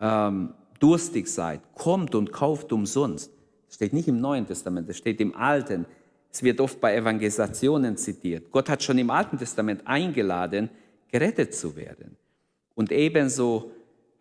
ähm, 0.00 0.54
durstig 0.80 1.28
seid, 1.28 1.60
kommt 1.74 2.14
und 2.14 2.32
kauft 2.32 2.72
umsonst. 2.72 3.30
Das 3.66 3.76
steht 3.76 3.92
nicht 3.92 4.08
im 4.08 4.20
Neuen 4.20 4.46
Testament, 4.46 4.88
das 4.88 4.98
steht 4.98 5.20
im 5.20 5.34
Alten. 5.34 5.86
Es 6.32 6.42
wird 6.42 6.60
oft 6.60 6.80
bei 6.80 6.96
Evangelisationen 6.96 7.96
zitiert. 7.98 8.50
Gott 8.50 8.70
hat 8.70 8.82
schon 8.82 8.96
im 8.96 9.10
Alten 9.10 9.38
Testament 9.38 9.82
eingeladen, 9.84 10.70
gerettet 11.10 11.54
zu 11.54 11.76
werden. 11.76 12.16
Und 12.74 12.90
ebenso 12.90 13.70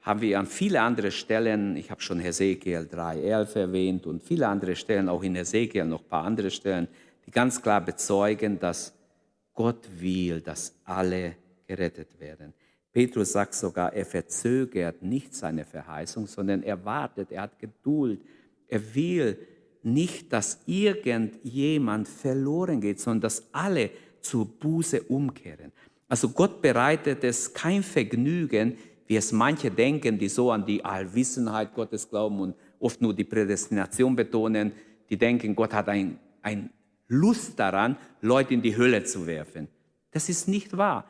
haben 0.01 0.19
wir 0.19 0.37
an 0.37 0.45
viele 0.45 0.81
andere 0.81 1.11
Stellen, 1.11 1.77
ich 1.77 1.89
habe 1.89 2.01
schon 2.01 2.19
Hesekiel 2.19 2.89
3,11 2.91 3.55
erwähnt 3.55 4.07
und 4.07 4.21
viele 4.21 4.47
andere 4.47 4.75
Stellen, 4.75 5.07
auch 5.07 5.23
in 5.23 5.35
Hesekiel 5.35 5.85
noch 5.85 6.01
ein 6.01 6.09
paar 6.09 6.25
andere 6.25 6.51
Stellen, 6.51 6.89
die 7.25 7.31
ganz 7.31 7.61
klar 7.61 7.79
bezeugen, 7.79 8.59
dass 8.59 8.93
Gott 9.53 9.87
will, 9.97 10.41
dass 10.41 10.75
alle 10.83 11.35
gerettet 11.65 12.19
werden. 12.19 12.53
Petrus 12.91 13.31
sagt 13.31 13.53
sogar, 13.53 13.93
er 13.93 14.05
verzögert 14.05 15.01
nicht 15.01 15.33
seine 15.33 15.63
Verheißung, 15.63 16.27
sondern 16.27 16.61
er 16.63 16.83
wartet, 16.83 17.31
er 17.31 17.43
hat 17.43 17.57
Geduld. 17.57 18.19
Er 18.67 18.93
will 18.93 19.37
nicht, 19.83 20.31
dass 20.31 20.61
irgendjemand 20.65 22.07
verloren 22.07 22.81
geht, 22.81 22.99
sondern 22.99 23.21
dass 23.21 23.47
alle 23.51 23.89
zur 24.21 24.45
Buße 24.45 25.03
umkehren. 25.03 25.71
Also 26.07 26.29
Gott 26.29 26.61
bereitet 26.61 27.23
es 27.23 27.53
kein 27.53 27.83
Vergnügen, 27.83 28.77
wie 29.07 29.15
es 29.15 29.31
manche 29.31 29.71
denken, 29.71 30.17
die 30.17 30.29
so 30.29 30.51
an 30.51 30.65
die 30.65 30.83
Allwissenheit 30.83 31.73
Gottes 31.73 32.09
glauben 32.09 32.39
und 32.39 32.55
oft 32.79 33.01
nur 33.01 33.13
die 33.13 33.23
Prädestination 33.23 34.15
betonen, 34.15 34.71
die 35.09 35.17
denken, 35.17 35.55
Gott 35.55 35.73
hat 35.73 35.89
ein, 35.89 36.17
ein 36.41 36.69
Lust 37.07 37.59
daran, 37.59 37.97
Leute 38.21 38.53
in 38.53 38.61
die 38.61 38.75
Hölle 38.77 39.03
zu 39.03 39.27
werfen. 39.27 39.67
Das 40.11 40.29
ist 40.29 40.47
nicht 40.47 40.77
wahr. 40.77 41.05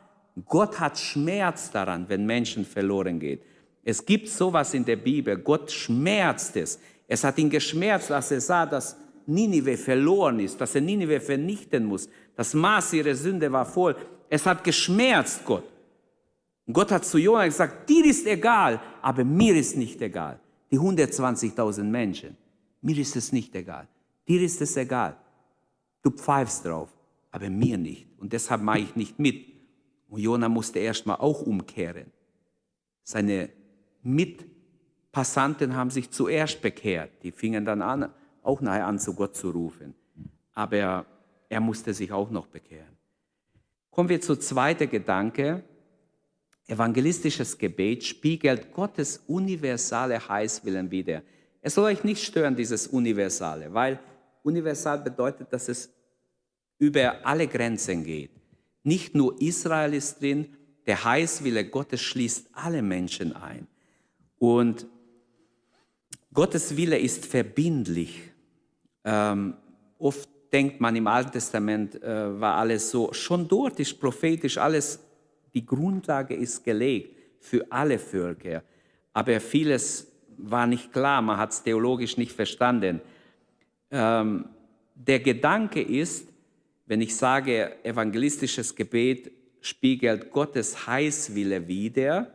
Gott 0.46 0.80
hat 0.80 0.98
Schmerz 0.98 1.70
daran, 1.70 2.08
wenn 2.08 2.26
Menschen 2.26 2.64
verloren 2.64 3.20
gehen. 3.20 3.40
Es 3.84 4.04
gibt 4.06 4.28
sowas 4.28 4.74
in 4.74 4.84
der 4.84 4.96
Bibel. 4.96 5.36
Gott 5.36 5.70
schmerzt 5.70 6.56
es. 6.56 6.78
Es 7.12 7.24
hat 7.24 7.36
ihn 7.36 7.50
geschmerzt, 7.50 8.10
als 8.10 8.30
er 8.30 8.40
sah, 8.40 8.64
dass 8.64 8.96
Ninive 9.26 9.76
verloren 9.76 10.40
ist, 10.40 10.58
dass 10.58 10.74
er 10.74 10.80
Ninive 10.80 11.20
vernichten 11.20 11.84
muss. 11.84 12.08
Das 12.34 12.54
Maß 12.54 12.94
ihrer 12.94 13.14
Sünde 13.14 13.52
war 13.52 13.66
voll. 13.66 13.94
Es 14.30 14.46
hat 14.46 14.64
geschmerzt 14.64 15.44
Gott. 15.44 15.70
Und 16.66 16.72
Gott 16.72 16.90
hat 16.90 17.04
zu 17.04 17.18
Jonah 17.18 17.44
gesagt, 17.44 17.86
dir 17.90 18.06
ist 18.06 18.26
egal, 18.26 18.80
aber 19.02 19.24
mir 19.24 19.54
ist 19.54 19.76
nicht 19.76 20.00
egal. 20.00 20.40
Die 20.70 20.78
120.000 20.78 21.82
Menschen, 21.82 22.34
mir 22.80 22.96
ist 22.96 23.14
es 23.14 23.30
nicht 23.30 23.54
egal. 23.54 23.86
Dir 24.26 24.40
ist 24.40 24.62
es 24.62 24.74
egal. 24.78 25.14
Du 26.02 26.10
pfeifst 26.12 26.64
drauf, 26.64 26.88
aber 27.30 27.50
mir 27.50 27.76
nicht. 27.76 28.06
Und 28.18 28.32
deshalb 28.32 28.62
mache 28.62 28.78
ich 28.78 28.96
nicht 28.96 29.18
mit. 29.18 29.44
Und 30.08 30.18
Jona 30.18 30.48
musste 30.48 30.78
erstmal 30.78 31.16
auch 31.16 31.42
umkehren. 31.42 32.10
Seine 33.02 33.50
Mitpassanten 35.12 35.76
haben 35.76 35.90
sich 35.90 36.10
zuerst 36.10 36.62
bekehrt. 36.62 37.10
Die 37.22 37.32
fingen 37.32 37.66
dann 37.66 37.82
an, 37.82 38.10
auch 38.42 38.62
nachher 38.62 38.86
an, 38.86 38.98
zu 38.98 39.12
Gott 39.12 39.36
zu 39.36 39.50
rufen. 39.50 39.94
Aber 40.54 41.04
er 41.50 41.60
musste 41.60 41.92
sich 41.92 42.10
auch 42.12 42.30
noch 42.30 42.46
bekehren. 42.46 42.96
Kommen 43.90 44.08
wir 44.08 44.22
zu 44.22 44.36
zweiter 44.36 44.86
Gedanke. 44.86 45.64
Evangelistisches 46.66 47.58
Gebet 47.58 48.04
spiegelt 48.04 48.72
Gottes 48.72 49.18
universale 49.26 50.26
Heißwillen 50.26 50.90
wider. 50.90 51.22
Es 51.60 51.74
soll 51.74 51.92
euch 51.92 52.04
nicht 52.04 52.24
stören, 52.24 52.56
dieses 52.56 52.86
Universale, 52.86 53.74
weil 53.74 54.00
universal 54.42 55.00
bedeutet, 55.00 55.52
dass 55.52 55.68
es 55.68 55.92
über 56.78 57.26
alle 57.26 57.46
Grenzen 57.48 58.02
geht. 58.02 58.30
Nicht 58.82 59.14
nur 59.14 59.38
Israel 59.42 59.92
ist 59.92 60.22
drin, 60.22 60.56
der 60.86 61.04
Heißwille 61.04 61.68
Gottes 61.68 62.00
schließt 62.00 62.48
alle 62.54 62.80
Menschen 62.80 63.36
ein. 63.36 63.66
Und 64.38 64.86
Gottes 66.34 66.76
Wille 66.76 66.98
ist 66.98 67.26
verbindlich. 67.26 68.22
Ähm, 69.04 69.54
oft 69.98 70.28
denkt 70.52 70.80
man 70.80 70.96
im 70.96 71.06
Alten 71.06 71.32
Testament 71.32 72.02
äh, 72.02 72.40
war 72.40 72.56
alles 72.56 72.90
so. 72.90 73.12
Schon 73.12 73.48
dort 73.48 73.78
ist 73.80 74.00
prophetisch 74.00 74.56
alles, 74.56 74.98
die 75.52 75.64
Grundlage 75.64 76.34
ist 76.34 76.64
gelegt 76.64 77.18
für 77.40 77.66
alle 77.70 77.98
Völker. 77.98 78.62
Aber 79.12 79.40
vieles 79.40 80.10
war 80.38 80.66
nicht 80.66 80.92
klar, 80.92 81.20
man 81.20 81.36
hat 81.36 81.52
es 81.52 81.62
theologisch 81.62 82.16
nicht 82.16 82.32
verstanden. 82.32 83.00
Ähm, 83.90 84.46
der 84.94 85.20
Gedanke 85.20 85.82
ist, 85.82 86.28
wenn 86.86 87.02
ich 87.02 87.14
sage, 87.14 87.76
evangelistisches 87.84 88.74
Gebet 88.74 89.30
spiegelt 89.60 90.30
Gottes 90.30 90.86
Heißwille 90.86 91.68
wider, 91.68 92.32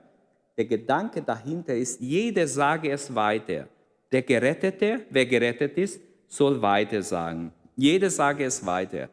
der 0.55 0.65
Gedanke 0.65 1.21
dahinter 1.21 1.75
ist, 1.75 1.99
jeder 1.99 2.47
sage 2.47 2.91
es 2.91 3.13
weiter. 3.13 3.67
Der 4.11 4.21
Gerettete, 4.21 5.05
wer 5.09 5.25
gerettet 5.25 5.77
ist, 5.77 5.99
soll 6.27 6.61
weiter 6.61 7.01
sagen. 7.01 7.51
Jeder 7.75 8.09
sage 8.09 8.45
es 8.45 8.65
weiter. 8.65 9.09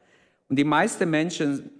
Und 0.48 0.56
die 0.56 0.64
meisten 0.64 1.08
Menschen, 1.10 1.70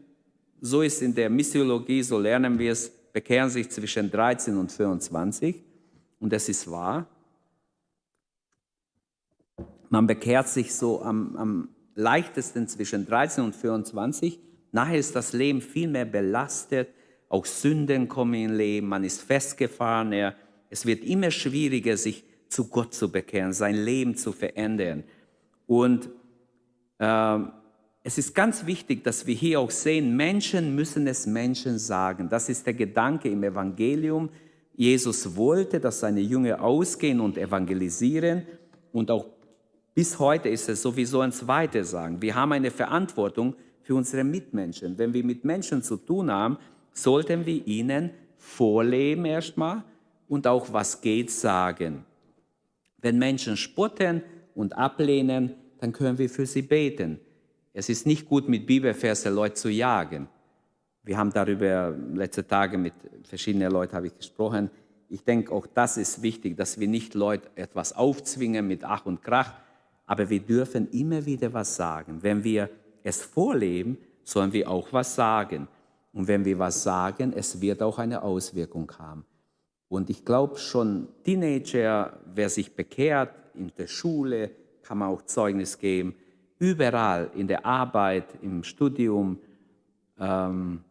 so 0.61 0.83
ist 0.83 1.03
in 1.03 1.15
der 1.15 1.31
Missiologie, 1.31 2.03
so 2.03 2.19
lernen 2.19 2.59
wir 2.59 2.73
es, 2.73 2.91
bekehren 3.13 3.51
sich 3.51 3.71
zwischen 3.71 4.11
13 4.11 4.57
und 4.57 4.73
25. 4.73 5.63
Und 6.19 6.33
das 6.33 6.49
ist 6.49 6.71
wahr. 6.71 7.07
Man 9.89 10.07
bekehrt 10.07 10.49
sich 10.49 10.75
so 10.75 11.03
am, 11.03 11.37
am 11.37 11.69
leichtesten 11.95 12.67
zwischen 12.67 13.07
13 13.07 13.45
und 13.45 13.55
24. 13.55 14.41
Nachher 14.73 14.99
ist 14.99 15.15
das 15.15 15.33
Leben 15.33 15.61
viel 15.61 15.87
mehr 15.89 16.05
belastet. 16.05 16.89
Auch 17.29 17.47
Sünden 17.47 18.09
kommen 18.09 18.35
in 18.35 18.57
Leben. 18.57 18.89
Man 18.89 19.05
ist 19.05 19.23
festgefahren. 19.23 20.13
Es 20.71 20.85
wird 20.85 21.05
immer 21.05 21.31
schwieriger, 21.31 21.97
sich 21.97 22.25
zu 22.25 22.34
Gott 22.67 22.95
zu 22.95 23.11
bekehren, 23.11 23.53
sein 23.53 23.75
Leben 23.75 24.17
zu 24.17 24.33
verändern. 24.33 25.05
Und 25.67 26.09
äh, 26.99 27.39
es 28.03 28.19
ist 28.19 28.35
ganz 28.35 28.67
wichtig, 28.67 29.03
dass 29.03 29.27
wir 29.27 29.35
hier 29.35 29.61
auch 29.61 29.71
sehen, 29.71 30.17
Menschen 30.17 30.75
müssen 30.75 31.07
es 31.07 31.27
Menschen 31.27 31.79
sagen. 31.79 32.29
Das 32.29 32.49
ist 32.49 32.67
der 32.67 32.75
Gedanke 32.75 33.29
im 33.31 33.43
Evangelium. 33.43 34.29
Jesus 34.77 35.37
wollte, 35.37 35.81
dass 35.81 36.01
seine 36.01 36.21
Jünger 36.21 36.63
ausgehen 36.63 37.21
und 37.21 37.39
evangelisieren 37.39 38.43
und 38.93 39.11
auch 39.11 39.27
bis 39.95 40.19
heute 40.19 40.49
ist 40.49 40.69
es 40.69 40.83
sowieso 40.83 41.21
ein 41.21 41.31
zweites 41.31 41.93
Sagen. 41.93 42.21
Wir 42.21 42.35
haben 42.35 42.53
eine 42.53 42.73
Verantwortung 42.73 43.55
für 43.83 43.95
unsere 43.95 44.25
Mitmenschen. 44.25 44.99
Wenn 44.99 45.15
wir 45.15 45.25
mit 45.25 45.45
Menschen 45.45 45.83
zu 45.83 45.97
tun 45.97 46.33
haben, 46.33 46.59
sollten 46.93 47.47
wir 47.47 47.65
ihnen 47.67 48.11
vorleben 48.37 49.25
erstmal 49.25 49.85
und 50.29 50.47
auch 50.47 50.73
was 50.73 51.01
geht 51.01 51.31
sagen. 51.31 52.05
Wenn 53.05 53.19
Menschen 53.19 53.59
spotten 53.59 54.23
und 54.55 54.79
ablehnen, 54.79 55.55
dann 55.79 55.93
können 55.93 56.17
wir 56.17 56.31
für 56.31 56.47
sie 56.47 56.63
beten. 56.63 57.21
Es 57.75 57.91
ist 57.91 58.07
nicht 58.07 58.27
gut, 58.27 58.49
mit 58.49 58.67
Bibelverse 58.67 59.29
Leute 59.29 59.57
zu 59.57 59.69
jagen. 59.69 60.27
Wir 61.03 61.19
haben 61.19 61.31
darüber 61.31 61.95
letzte 62.15 62.47
Tage 62.47 62.79
mit 62.79 62.95
verschiedenen 63.25 63.71
Leuten 63.71 63.95
habe 63.95 64.07
ich 64.07 64.17
gesprochen. 64.17 64.71
Ich 65.11 65.23
denke, 65.23 65.53
auch 65.53 65.67
das 65.67 65.99
ist 65.99 66.23
wichtig, 66.23 66.57
dass 66.57 66.81
wir 66.81 66.89
nicht 66.89 67.13
Leute 67.13 67.51
etwas 67.57 67.93
aufzwingen 67.93 68.67
mit 68.67 68.85
Ach 68.85 69.05
und 69.05 69.21
Krach, 69.21 69.53
aber 70.07 70.31
wir 70.31 70.41
dürfen 70.41 70.89
immer 70.89 71.27
wieder 71.27 71.53
was 71.53 71.77
sagen. 71.77 72.23
Wenn 72.23 72.43
wir 72.43 72.71
es 73.03 73.21
vorleben, 73.21 73.99
sollen 74.23 74.55
wir 74.55 74.71
auch 74.71 74.91
was 74.95 75.15
sagen. 75.15 75.69
Und 76.15 76.27
wenn 76.27 76.47
wir 76.47 76.59
was 76.59 76.83
sagen, 76.83 77.35
es 77.37 77.61
wird 77.61 77.83
auch 77.83 77.99
eine 77.99 78.23
Auswirkung 78.23 78.91
haben. 78.99 79.27
Und 79.95 80.11
ich 80.11 80.25
glaube 80.25 80.59
schon, 80.59 81.07
Teenager, 81.23 82.19
wer 82.35 82.49
sich 82.49 82.75
bekehrt, 82.75 83.33
in 83.55 83.71
der 83.79 83.87
Schule 83.87 84.51
kann 84.83 84.99
man 84.99 85.09
auch 85.09 85.23
Zeugnis 85.23 85.79
geben, 85.79 86.17
überall, 86.59 87.31
in 87.37 87.47
der 87.47 87.65
Arbeit, 87.65 88.27
im 88.43 88.65
Studium. 88.65 89.39
Ähm, 90.19 90.83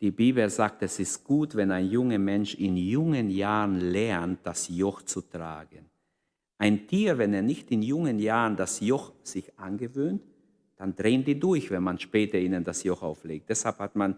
die 0.00 0.10
Bibel 0.10 0.48
sagt, 0.48 0.84
es 0.84 0.98
ist 0.98 1.22
gut, 1.22 1.54
wenn 1.54 1.70
ein 1.70 1.90
junger 1.90 2.18
Mensch 2.18 2.54
in 2.54 2.78
jungen 2.78 3.28
Jahren 3.28 3.78
lernt, 3.78 4.38
das 4.44 4.70
Joch 4.70 5.02
zu 5.02 5.20
tragen. 5.20 5.84
Ein 6.56 6.86
Tier, 6.86 7.18
wenn 7.18 7.34
er 7.34 7.42
nicht 7.42 7.70
in 7.70 7.82
jungen 7.82 8.18
Jahren 8.18 8.56
das 8.56 8.80
Joch 8.80 9.12
sich 9.22 9.58
angewöhnt, 9.58 10.22
dann 10.78 10.96
drehen 10.96 11.26
die 11.26 11.38
durch, 11.38 11.70
wenn 11.70 11.82
man 11.82 11.98
später 11.98 12.38
ihnen 12.38 12.64
das 12.64 12.84
Joch 12.84 13.02
auflegt. 13.02 13.50
Deshalb 13.50 13.78
hat 13.80 13.96
man 13.96 14.16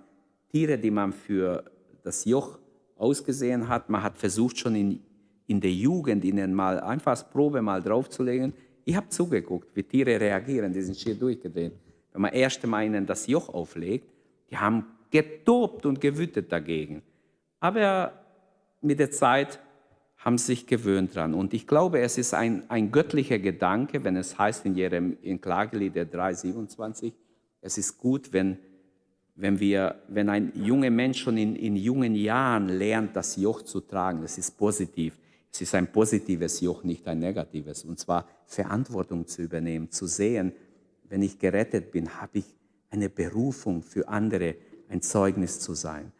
Tiere, 0.49 0.79
die 0.79 0.93
man 0.93 1.13
für 1.13 1.65
das 2.05 2.25
Joch 2.25 2.61
ausgesehen 2.99 3.69
hat, 3.69 3.89
man 3.89 4.03
hat 4.03 4.19
versucht 4.19 4.59
schon 4.59 4.75
in, 4.75 5.01
in 5.47 5.61
der 5.61 5.73
Jugend 5.73 6.25
ihnen 6.25 6.53
mal 6.53 6.81
einfach 6.81 7.13
als 7.13 7.29
Probe 7.29 7.63
mal 7.63 7.83
draufzulegen. 7.83 8.53
Ich 8.85 8.97
habe 8.97 9.09
zugeguckt, 9.09 9.75
wie 9.75 9.83
Tiere 9.83 10.21
reagieren, 10.21 10.73
die 10.73 10.83
sind 10.83 10.97
schier 10.97 11.15
durchgedreht. 11.15 11.73
Wenn 12.13 12.23
man 12.23 12.33
erst 12.33 12.63
einmal 12.65 12.85
ihnen 12.85 13.07
das 13.07 13.27
Joch 13.27 13.49
auflegt, 13.49 14.09
die 14.51 14.57
haben 14.57 14.85
getobt 15.11 15.87
und 15.87 16.01
gewütet 16.01 16.51
dagegen. 16.53 17.03
Aber 17.61 18.13
mit 18.81 18.99
der 18.99 19.11
Zeit 19.11 19.61
haben 20.19 20.39
sich 20.39 20.67
gewöhnt 20.67 21.15
dran. 21.15 21.35
Und 21.35 21.55
ich 21.55 21.67
glaube, 21.67 22.01
es 22.01 22.19
ist 22.19 22.35
ein, 22.35 22.69
ein 22.69 22.91
göttlicher 22.91 23.39
Gedanke, 23.39 24.05
wenn 24.05 24.17
es 24.17 24.39
heißt 24.39 24.67
in, 24.67 24.77
in 25.23 25.41
Klagelied 25.41 25.97
3,27, 25.97 27.13
es 27.61 27.79
ist 27.79 27.99
gut, 27.99 28.33
wenn, 28.33 28.59
wenn, 29.39 29.59
wir, 29.59 30.03
wenn 30.09 30.29
ein 30.29 30.53
junger 30.55 30.91
Mensch 30.91 31.23
schon 31.23 31.39
in, 31.39 31.57
in 31.57 31.77
jungen 31.77 32.15
Jahren 32.15 32.69
lernt, 32.69 33.17
das 33.17 33.37
Joch 33.37 33.63
zu 33.63 33.81
tragen. 33.81 34.23
Es 34.23 34.37
ist 34.37 34.59
positiv. 34.59 35.19
Es 35.51 35.63
ist 35.63 35.75
ein 35.75 35.91
positives 35.91 36.61
Joch, 36.61 36.85
nicht 36.85 37.09
ein 37.09 37.21
negatives. 37.21 37.85
Und 37.85 37.99
zwar 37.99 38.29
Verantwortung 38.45 39.27
zu 39.27 39.43
übernehmen, 39.43 39.91
zu 39.91 40.07
sehen, 40.07 40.53
wenn 41.09 41.23
ich 41.23 41.39
gerettet 41.39 41.91
bin, 41.91 42.21
habe 42.21 42.39
ich 42.39 42.45
eine 42.91 43.09
Berufung 43.09 43.83
für 43.83 44.07
andere, 44.09 44.57
ein 44.89 45.01
Zeugnis 45.01 45.61
zu 45.61 45.75
sein 45.75 46.13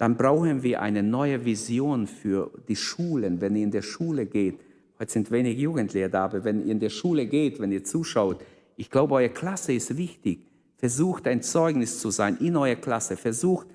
dann 0.00 0.16
brauchen 0.16 0.62
wir 0.62 0.80
eine 0.80 1.02
neue 1.02 1.44
Vision 1.44 2.06
für 2.06 2.50
die 2.68 2.76
Schulen, 2.76 3.42
wenn 3.42 3.54
ihr 3.54 3.64
in 3.64 3.70
der 3.70 3.82
Schule 3.82 4.24
geht. 4.24 4.58
Heute 4.98 5.12
sind 5.12 5.30
wenig 5.30 5.58
Jugendliche 5.58 6.08
da, 6.08 6.24
aber 6.24 6.42
wenn 6.42 6.64
ihr 6.64 6.72
in 6.72 6.80
der 6.80 6.88
Schule 6.88 7.26
geht, 7.26 7.60
wenn 7.60 7.70
ihr 7.70 7.84
zuschaut, 7.84 8.42
ich 8.78 8.90
glaube, 8.90 9.16
eure 9.16 9.28
Klasse 9.28 9.74
ist 9.74 9.98
wichtig. 9.98 10.46
Versucht 10.80 11.26
ein 11.26 11.42
Zeugnis 11.42 12.00
zu 12.00 12.10
sein 12.10 12.38
in 12.38 12.56
eurer 12.56 12.74
Klasse. 12.74 13.14
Versucht 13.14 13.66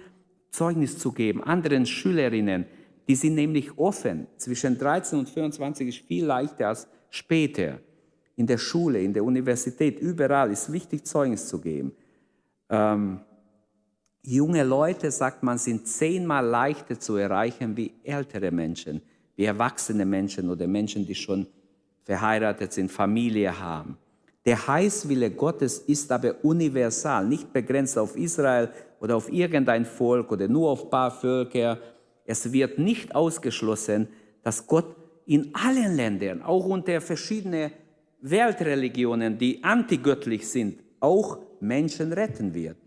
Zeugnis 0.50 0.97
zu 0.97 1.12
geben 1.12 1.43
anderen 1.43 1.85
Schülerinnen. 1.85 2.65
Die 3.07 3.13
sind 3.13 3.35
nämlich 3.35 3.77
offen. 3.77 4.25
Zwischen 4.38 4.75
13 4.75 5.19
und 5.19 5.29
24 5.29 5.88
ist 5.88 6.07
viel 6.07 6.25
leichter 6.25 6.69
als 6.69 6.88
später. 7.12 7.79
In 8.35 8.47
der 8.47 8.57
Schule, 8.57 9.03
in 9.03 9.13
der 9.13 9.24
Universität, 9.24 10.00
überall 10.00 10.51
ist 10.51 10.71
wichtig, 10.71 11.05
Zeugnis 11.05 11.47
zu 11.47 11.62
geben. 11.62 11.91
Ähm, 12.69 13.19
Junge 14.24 14.63
Leute, 14.63 15.12
sagt 15.12 15.43
man, 15.43 15.59
sind 15.59 15.88
zehnmal 15.88 16.43
leichter 16.43 17.00
zu 17.00 17.17
erreichen 17.17 17.77
wie 17.77 17.93
ältere 18.03 18.50
Menschen, 18.50 19.00
wie 19.35 19.45
erwachsene 19.45 20.07
Menschen 20.07 20.50
oder 20.50 20.65
Menschen, 20.65 21.05
die 21.05 21.13
schon 21.13 21.45
verheiratet 22.03 22.74
sind, 22.74 22.91
Familie 22.91 23.59
haben. 23.59 24.00
Der 24.45 24.67
Heißwille 24.67 25.31
Gottes 25.31 25.79
ist 25.79 26.11
aber 26.11 26.35
universal, 26.43 27.25
nicht 27.25 27.51
begrenzt 27.51 27.97
auf 27.97 28.15
Israel 28.15 28.69
oder 28.99 29.15
auf 29.15 29.31
irgendein 29.31 29.85
Volk 29.85 30.31
oder 30.31 30.47
nur 30.47 30.69
auf 30.69 30.83
ein 30.83 30.89
paar 30.91 31.11
Völker. 31.11 31.79
Es 32.25 32.51
wird 32.51 32.77
nicht 32.77 33.15
ausgeschlossen, 33.15 34.07
dass 34.43 34.67
Gott 34.67 34.95
in 35.25 35.49
allen 35.55 35.95
Ländern, 35.95 36.43
auch 36.43 36.65
unter 36.65 37.01
verschiedenen 37.01 37.71
Weltreligionen, 38.21 39.38
die 39.38 39.63
antigöttlich 39.63 40.47
sind, 40.47 40.79
auch 40.99 41.39
Menschen 41.60 42.13
retten 42.13 42.53
wird. 42.53 42.77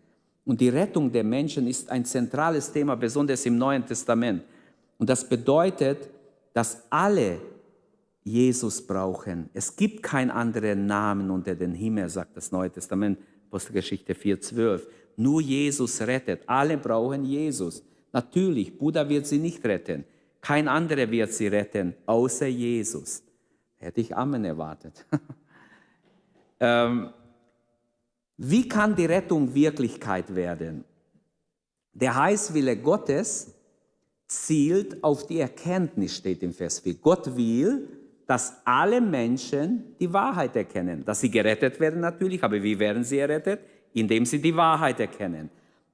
Und 0.44 0.60
die 0.60 0.68
Rettung 0.68 1.10
der 1.10 1.24
Menschen 1.24 1.66
ist 1.66 1.90
ein 1.90 2.04
zentrales 2.04 2.72
Thema, 2.72 2.94
besonders 2.94 3.44
im 3.46 3.58
Neuen 3.58 3.84
Testament. 3.84 4.42
Und 4.96 5.10
das 5.10 5.28
bedeutet, 5.28 6.08
dass 6.54 6.84
alle 6.88 7.38
Jesus 8.28 8.86
brauchen. 8.86 9.48
Es 9.54 9.74
gibt 9.74 10.02
keinen 10.02 10.30
anderen 10.30 10.86
Namen 10.86 11.30
unter 11.30 11.54
den 11.54 11.74
Himmel, 11.74 12.08
sagt 12.08 12.36
das 12.36 12.52
Neue 12.52 12.70
Testament, 12.70 13.18
Apostelgeschichte 13.48 14.12
4,12. 14.12 14.82
Nur 15.16 15.40
Jesus 15.40 16.00
rettet. 16.02 16.42
Alle 16.46 16.76
brauchen 16.76 17.24
Jesus. 17.24 17.82
Natürlich, 18.12 18.76
Buddha 18.78 19.08
wird 19.08 19.26
sie 19.26 19.38
nicht 19.38 19.64
retten. 19.64 20.04
Kein 20.40 20.68
anderer 20.68 21.10
wird 21.10 21.32
sie 21.32 21.48
retten, 21.48 21.94
außer 22.06 22.46
Jesus. 22.46 23.22
Hätte 23.76 24.00
ich 24.00 24.16
Amen 24.16 24.44
erwartet. 24.44 25.04
ähm, 26.60 27.10
wie 28.36 28.68
kann 28.68 28.94
die 28.94 29.06
Rettung 29.06 29.52
Wirklichkeit 29.54 30.34
werden? 30.34 30.84
Der 31.92 32.14
Heißwille 32.14 32.76
Gottes 32.76 33.52
zielt 34.28 35.02
auf 35.02 35.26
die 35.26 35.40
Erkenntnis, 35.40 36.16
steht 36.16 36.42
im 36.42 36.52
Vers 36.52 36.80
4. 36.80 36.94
Gott 36.94 37.36
will, 37.36 37.88
dass 38.28 38.60
alle 38.66 39.00
Menschen 39.00 39.96
die 39.98 40.12
Wahrheit 40.12 40.54
erkennen. 40.54 41.02
Dass 41.04 41.20
sie 41.20 41.30
gerettet 41.30 41.80
werden 41.80 42.00
natürlich, 42.00 42.44
aber 42.44 42.62
wie 42.62 42.78
werden 42.78 43.02
sie 43.02 43.18
errettet? 43.18 43.60
Indem 43.94 44.26
sie 44.26 44.38
die 44.38 44.54
Wahrheit 44.54 45.00
erkennen. 45.00 45.48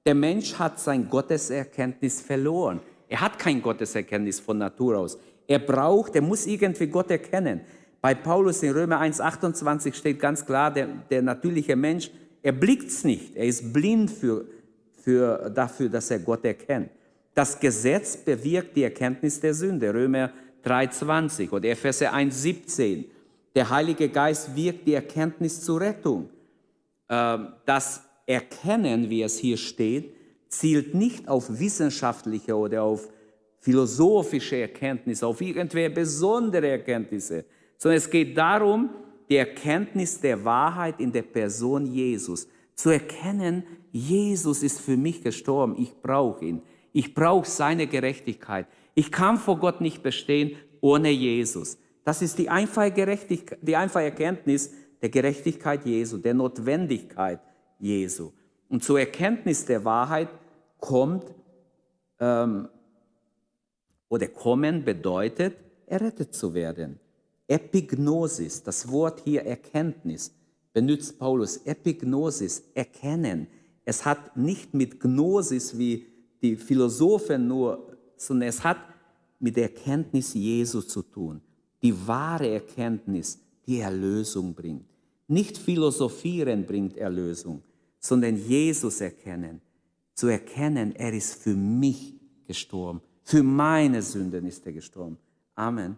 Der 0.05 0.17
Mensch 0.17 0.59
hat 0.59 0.79
sein 0.81 1.09
Gotteserkenntnis 1.09 2.21
verloren. 2.21 2.81
Er 3.09 3.21
hat 3.21 3.39
kein 3.39 3.63
Gotteserkenntnis 3.63 4.41
von 4.41 4.59
Natur 4.59 4.99
aus. 4.99 5.17
Er 5.47 5.61
braucht, 5.61 6.17
er 6.17 6.23
muss 6.23 6.47
irgendwie 6.47 6.89
Gott 6.89 7.11
erkennen. 7.11 7.61
Bei 8.01 8.15
Paulus 8.15 8.63
in 8.65 8.73
Römer 8.73 9.01
1,28 9.01 9.95
steht 9.95 10.19
ganz 10.19 10.45
klar, 10.45 10.73
der, 10.73 10.89
der 11.09 11.23
natürliche 11.23 11.77
Mensch 11.77 12.11
er 12.45 12.53
blickt 12.53 12.89
es 12.89 13.05
nicht. 13.05 13.37
Er 13.37 13.47
ist 13.47 13.73
blind 13.73 14.11
für, 14.11 14.45
für, 15.03 15.51
dafür, 15.51 15.89
dass 15.89 16.11
er 16.11 16.19
Gott 16.19 16.45
erkennt. 16.45 16.91
Das 17.33 17.59
Gesetz 17.59 18.19
bewirkt 18.19 18.77
die 18.77 18.83
Erkenntnis 18.83 19.41
der 19.41 19.55
Sünde. 19.55 19.95
Römer 19.95 20.31
3,20 20.65 21.51
oder 21.51 21.69
Epheser 21.69 22.13
1,17. 22.13 23.05
Der 23.55 23.71
Heilige 23.71 24.09
Geist 24.09 24.55
wirkt 24.57 24.87
die 24.87 24.95
Erkenntnis 24.95 25.61
zur 25.61 25.81
Rettung. 25.81 26.31
Ähm, 27.09 27.49
das 27.67 28.03
Erkennen, 28.27 29.11
wie 29.11 29.23
es 29.23 29.39
hier 29.39 29.57
steht, 29.57 30.15
zielt 30.49 30.95
nicht 30.95 31.29
auf 31.29 31.59
wissenschaftliche 31.59 32.57
oder 32.57 32.83
auf 32.83 33.09
philosophische 33.61 34.57
Erkenntnisse, 34.57 35.27
auf 35.27 35.41
irgendwelche 35.41 35.91
besondere 35.91 36.69
Erkenntnisse, 36.69 37.45
sondern 37.79 37.99
es 37.99 38.11
geht 38.11 38.37
darum, 38.37 38.91
die 39.29 39.37
Erkenntnis 39.37 40.21
der 40.21 40.45
Wahrheit 40.45 41.01
in 41.01 41.13
der 41.13 41.23
Person 41.23 41.87
Jesus. 41.87 42.47
Zu 42.75 42.91
erkennen, 42.91 43.65
Jesus 43.91 44.63
ist 44.63 44.81
für 44.81 44.97
mich 44.97 45.23
gestorben, 45.23 45.77
ich 45.79 45.95
brauche 46.03 46.45
ihn. 46.45 46.63
Ich 46.93 47.15
brauche 47.15 47.49
seine 47.49 47.87
Gerechtigkeit. 47.87 48.67
Ich 48.95 49.11
kann 49.11 49.39
vor 49.39 49.59
Gott 49.59 49.81
nicht 49.81 50.03
bestehen 50.03 50.57
ohne 50.81 51.11
Jesus. 51.11 51.79
Das 52.05 52.23
ist 52.23 52.39
die 52.39 52.49
einfache, 52.49 52.91
Gerechtigkeit, 52.91 53.59
die 53.63 53.77
einfache 53.77 54.05
Erkenntnis 54.05 54.71
der 55.01 55.09
Gerechtigkeit 55.09 55.85
Jesu, 55.85 56.19
der 56.19 56.35
Notwendigkeit 56.35 57.41
Jesu. 57.79 58.33
Und 58.69 58.85
zur 58.85 59.01
Erkenntnis 59.01 59.65
der 59.65 59.85
Wahrheit 59.85 60.29
kommt 60.79 61.25
ähm, 62.21 62.69
oder 64.09 64.29
kommen 64.29 64.85
bedeutet, 64.85 65.57
errettet 65.87 66.35
zu 66.35 66.55
werden. 66.55 67.01
Epignosis, 67.47 68.63
das 68.63 68.91
Wort 68.91 69.21
hier 69.25 69.43
Erkenntnis, 69.45 70.35
benutzt 70.73 71.19
Paulus. 71.19 71.59
Epignosis, 71.59 72.63
erkennen. 72.75 73.47
Es 73.85 74.05
hat 74.05 74.37
nicht 74.37 74.75
mit 74.75 75.01
Gnosis 75.01 75.79
wie 75.79 76.07
die 76.43 76.57
Philosophen 76.57 77.47
nur, 77.47 77.94
sondern 78.17 78.49
es 78.49 78.63
hat 78.63 78.79
mit 79.39 79.57
der 79.57 79.65
Erkenntnis 79.65 80.35
Jesu 80.35 80.81
zu 80.81 81.03
tun. 81.03 81.41
Die 81.83 81.95
wahre 82.07 82.49
Erkenntnis, 82.49 83.39
die 83.67 83.81
Erlösung 83.81 84.55
bringt. 84.55 84.87
Nicht 85.29 85.59
philosophieren 85.59 86.65
bringt 86.67 86.97
Erlösung, 86.97 87.63
sondern 87.99 88.37
Jesus 88.37 89.01
erkennen. 89.01 89.61
Zu 90.15 90.29
erkennen, 90.29 90.95
er 90.97 91.13
ist 91.13 91.43
für 91.43 91.55
mich 91.55 92.15
gestorben. 92.47 93.01
Für 93.23 93.43
meine 93.43 94.03
Sünden 94.03 94.47
ist 94.47 94.65
er 94.67 94.73
gestorben. 94.73 95.19
Amen. 95.55 95.97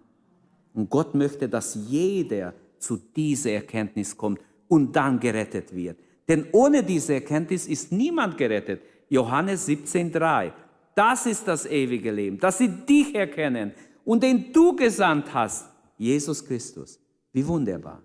Und 0.74 0.88
Gott 0.90 1.14
möchte, 1.14 1.48
dass 1.48 1.74
jeder 1.88 2.54
zu 2.78 2.96
dieser 2.96 3.52
Erkenntnis 3.52 4.16
kommt 4.16 4.40
und 4.68 4.94
dann 4.94 5.18
gerettet 5.18 5.74
wird. 5.74 5.98
Denn 6.28 6.46
ohne 6.52 6.82
diese 6.82 7.14
Erkenntnis 7.14 7.66
ist 7.66 7.92
niemand 7.92 8.36
gerettet. 8.36 8.82
Johannes 9.08 9.68
17,3. 9.68 10.52
Das 10.96 11.26
ist 11.26 11.46
das 11.46 11.66
ewige 11.66 12.10
Leben, 12.10 12.38
dass 12.38 12.56
sie 12.56 12.68
dich 12.68 13.14
erkennen 13.14 13.72
und 14.02 14.22
den 14.22 14.50
du 14.50 14.74
gesandt 14.74 15.32
hast, 15.32 15.68
Jesus 15.98 16.42
Christus. 16.42 16.98
Wie 17.34 17.46
wunderbar. 17.46 18.02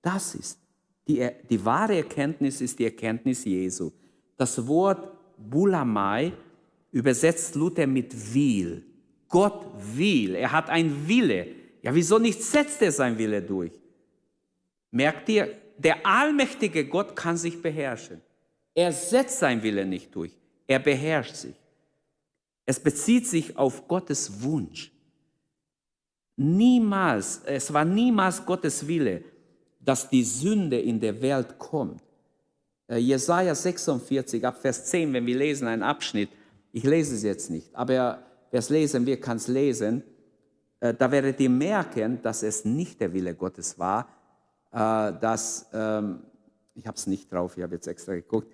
Das 0.00 0.34
ist 0.34 0.58
die, 1.06 1.28
die 1.50 1.62
wahre 1.62 1.96
Erkenntnis, 1.98 2.62
ist 2.62 2.78
die 2.78 2.86
Erkenntnis 2.86 3.44
Jesu. 3.44 3.90
Das 4.38 4.66
Wort 4.66 5.12
Bulamai 5.36 6.32
übersetzt 6.90 7.54
Luther 7.54 7.86
mit 7.86 8.34
will, 8.34 8.82
Gott 9.28 9.66
will. 9.94 10.34
Er 10.34 10.52
hat 10.52 10.70
einen 10.70 11.06
Wille. 11.06 11.48
Ja, 11.82 11.94
wieso 11.94 12.18
nicht 12.18 12.42
setzt 12.42 12.80
er 12.80 12.92
sein 12.92 13.18
Wille 13.18 13.42
durch? 13.42 13.72
Merkt 14.90 15.28
ihr, 15.28 15.50
der 15.76 16.06
allmächtige 16.06 16.86
Gott 16.86 17.14
kann 17.14 17.36
sich 17.36 17.60
beherrschen. 17.60 18.22
Er 18.74 18.90
setzt 18.90 19.38
sein 19.38 19.62
Wille 19.62 19.84
nicht 19.84 20.14
durch. 20.14 20.32
Er 20.66 20.78
beherrscht 20.78 21.34
sich. 21.34 21.61
Es 22.64 22.80
bezieht 22.80 23.26
sich 23.26 23.56
auf 23.56 23.88
Gottes 23.88 24.42
Wunsch. 24.42 24.92
Niemals, 26.36 27.42
es 27.44 27.72
war 27.72 27.84
niemals 27.84 28.44
Gottes 28.44 28.86
Wille, 28.86 29.24
dass 29.80 30.08
die 30.08 30.24
Sünde 30.24 30.80
in 30.80 31.00
der 31.00 31.20
Welt 31.20 31.58
kommt. 31.58 32.02
Äh, 32.86 32.98
Jesaja 32.98 33.54
46, 33.54 34.46
ab 34.46 34.60
Vers 34.60 34.86
10, 34.86 35.12
wenn 35.12 35.26
wir 35.26 35.36
lesen 35.36 35.66
einen 35.66 35.82
Abschnitt, 35.82 36.30
ich 36.72 36.84
lese 36.84 37.14
es 37.14 37.22
jetzt 37.22 37.50
nicht, 37.50 37.74
aber 37.74 38.22
wer 38.50 38.58
es 38.58 38.70
lesen 38.70 39.04
will, 39.04 39.18
kann 39.18 39.36
es 39.36 39.48
lesen, 39.48 40.02
äh, 40.80 40.94
da 40.94 41.10
werdet 41.10 41.38
ihr 41.40 41.50
merken, 41.50 42.22
dass 42.22 42.42
es 42.42 42.64
nicht 42.64 43.00
der 43.00 43.12
Wille 43.12 43.34
Gottes 43.34 43.78
war, 43.78 44.08
äh, 44.72 45.12
dass, 45.20 45.68
ähm, 45.72 46.22
ich 46.74 46.86
habe 46.86 46.96
es 46.96 47.06
nicht 47.06 47.30
drauf, 47.30 47.56
ich 47.56 47.62
habe 47.62 47.74
jetzt 47.74 47.86
extra 47.86 48.14
geguckt, 48.14 48.52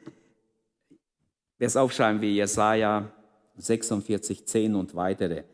wer 1.59 1.67
es 1.67 1.77
aufschreiben 1.77 2.21
wie 2.21 2.35
Jesaja 2.35 3.13
46, 3.59 4.47
10 4.47 4.75
und 4.75 4.95
weitere. 4.95 5.45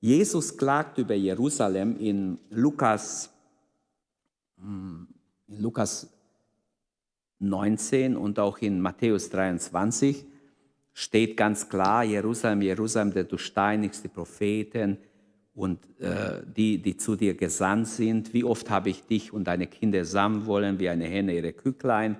Jesus 0.00 0.56
klagt 0.56 0.98
über 0.98 1.14
Jerusalem 1.14 1.96
in 1.98 2.38
Lukas, 2.50 3.30
hm, 4.58 5.08
in 5.48 5.60
Lukas 5.60 6.08
19 7.40 8.16
und 8.16 8.38
auch 8.38 8.58
in 8.58 8.80
Matthäus 8.80 9.30
23 9.30 10.24
steht 10.92 11.36
ganz 11.36 11.68
klar, 11.68 12.02
Jerusalem, 12.02 12.62
Jerusalem, 12.62 13.12
der 13.12 13.24
du 13.24 13.38
steinigst 13.38 14.02
die 14.02 14.08
Propheten 14.08 14.98
und 15.54 15.78
äh, 16.00 16.42
die, 16.56 16.82
die 16.82 16.96
zu 16.96 17.14
dir 17.14 17.34
gesandt 17.34 17.88
sind. 17.88 18.34
Wie 18.34 18.44
oft 18.44 18.68
habe 18.70 18.90
ich 18.90 19.04
dich 19.04 19.32
und 19.32 19.44
deine 19.44 19.66
Kinder 19.68 20.04
sammeln 20.04 20.46
wollen, 20.46 20.78
wie 20.80 20.88
eine 20.88 21.06
Henne 21.06 21.34
ihre 21.34 21.52
Kücklein. 21.52 22.16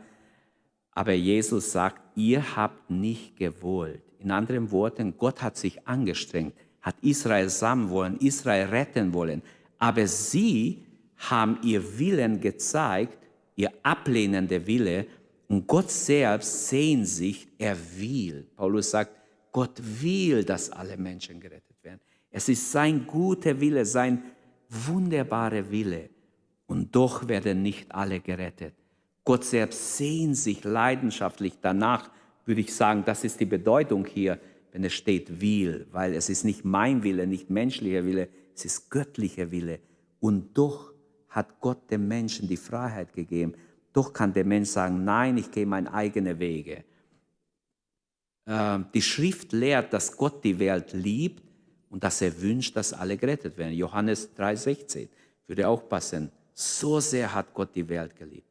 Aber 0.93 1.13
Jesus 1.13 1.73
sagt, 1.73 2.01
ihr 2.17 2.57
habt 2.57 2.91
nicht 2.91 3.37
gewollt. 3.37 4.03
In 4.19 4.31
anderen 4.31 4.71
Worten, 4.71 5.15
Gott 5.17 5.43
hat 5.43 5.57
sich 5.57 5.87
angestrengt, 5.87 6.55
hat 6.81 6.97
Israel 7.03 7.49
sammeln 7.49 7.91
wollen, 7.91 8.17
Israel 8.19 8.67
retten 8.69 9.13
wollen. 9.13 9.43
Aber 9.79 10.07
sie 10.07 10.85
haben 11.17 11.59
ihr 11.63 11.99
Willen 11.99 12.41
gezeigt, 12.41 13.19
ihr 13.57 13.73
ablehnender 13.83 14.67
Wille. 14.67 15.07
Und 15.49 15.67
Gott 15.67 15.91
selbst 15.91 16.69
sehnt 16.69 17.09
sich, 17.09 17.49
er 17.59 17.77
will. 17.97 18.47
Paulus 18.57 18.91
sagt, 18.91 19.13
Gott 19.53 19.81
will, 19.83 20.45
dass 20.45 20.71
alle 20.71 20.97
Menschen 20.97 21.41
gerettet 21.41 21.77
werden. 21.83 22.01
Es 22.31 22.49
ist 22.49 22.71
sein 22.71 23.07
guter 23.07 23.59
Wille, 23.61 23.85
sein 23.85 24.23
wunderbarer 24.69 25.71
Wille. 25.71 26.11
Und 26.67 26.95
doch 26.95 27.27
werden 27.27 27.63
nicht 27.63 27.91
alle 27.91 28.21
gerettet. 28.21 28.75
Gott 29.25 29.45
selbst 29.45 29.97
sehnt 29.97 30.37
sich 30.37 30.65
leidenschaftlich 30.65 31.55
danach, 31.61 32.11
würde 32.49 32.63
ich 32.63 32.75
sagen, 32.75 33.05
das 33.05 33.25
ist 33.25 33.39
die 33.39 33.45
Bedeutung 33.45 34.07
hier, 34.07 34.41
wenn 34.73 34.83
es 34.83 34.95
steht 34.95 35.41
will, 35.41 35.87
weil 35.93 36.15
es 36.15 36.29
ist 36.29 36.45
nicht 36.45 36.65
mein 36.65 37.03
Wille, 37.03 37.27
nicht 37.27 37.51
menschlicher 37.51 38.05
Wille, 38.05 38.29
es 38.55 38.65
ist 38.65 38.91
göttlicher 38.91 39.51
Wille. 39.51 39.81
Und 40.19 40.57
doch 40.57 40.93
hat 41.29 41.61
Gott 41.61 41.91
dem 41.91 42.09
Menschen 42.09 42.49
die 42.49 42.57
Freiheit 42.57 43.13
gegeben. 43.13 43.55
Doch 43.93 44.13
kann 44.13 44.33
der 44.33 44.45
Mensch 44.45 44.71
sagen, 44.71 45.05
nein, 45.05 45.37
ich 45.37 45.51
gehe 45.51 45.67
meine 45.67 45.93
eigenen 45.93 46.39
Wege. 46.39 46.85
Ähm, 48.47 48.87
die 48.95 49.03
Schrift 49.03 49.53
lehrt, 49.53 49.93
dass 49.93 50.17
Gott 50.17 50.43
die 50.43 50.59
Welt 50.59 50.93
liebt 50.93 51.43
und 51.91 52.03
dass 52.03 52.21
er 52.23 52.41
wünscht, 52.41 52.77
dass 52.77 52.93
alle 52.93 53.17
gerettet 53.17 53.57
werden. 53.59 53.75
Johannes 53.75 54.35
3,16 54.37 55.09
würde 55.47 55.69
auch 55.69 55.89
passen. 55.89 56.31
So 56.55 56.99
sehr 56.99 57.33
hat 57.33 57.53
Gott 57.55 57.75
die 57.75 57.89
Welt 57.89 58.17
geliebt. 58.17 58.49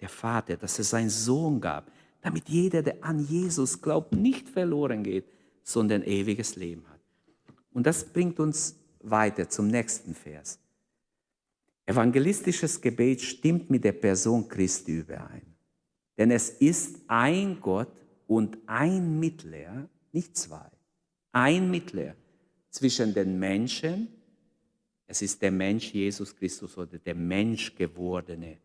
Der 0.00 0.08
Vater, 0.08 0.56
dass 0.56 0.78
er 0.78 0.84
seinen 0.84 1.10
Sohn 1.10 1.60
gab, 1.60 1.90
damit 2.26 2.48
jeder, 2.48 2.82
der 2.82 3.04
an 3.04 3.20
Jesus 3.20 3.80
glaubt, 3.80 4.12
nicht 4.12 4.48
verloren 4.48 5.04
geht, 5.04 5.26
sondern 5.62 6.02
ewiges 6.02 6.56
Leben 6.56 6.84
hat. 6.88 7.00
Und 7.72 7.86
das 7.86 8.04
bringt 8.04 8.40
uns 8.40 8.74
weiter 9.00 9.48
zum 9.48 9.68
nächsten 9.68 10.12
Vers. 10.12 10.58
Evangelistisches 11.84 12.80
Gebet 12.80 13.20
stimmt 13.20 13.70
mit 13.70 13.84
der 13.84 13.92
Person 13.92 14.48
Christi 14.48 14.98
überein. 14.98 15.54
Denn 16.18 16.32
es 16.32 16.50
ist 16.50 16.96
ein 17.06 17.60
Gott 17.60 17.92
und 18.26 18.58
ein 18.66 19.20
Mittler, 19.20 19.88
nicht 20.10 20.36
zwei, 20.36 20.68
ein 21.30 21.70
Mittler 21.70 22.16
zwischen 22.70 23.14
den 23.14 23.38
Menschen, 23.38 24.08
es 25.06 25.22
ist 25.22 25.40
der 25.40 25.52
Mensch 25.52 25.92
Jesus 25.94 26.34
Christus 26.34 26.76
oder 26.76 26.98
der 26.98 27.14
Menschgewordene, 27.14 28.58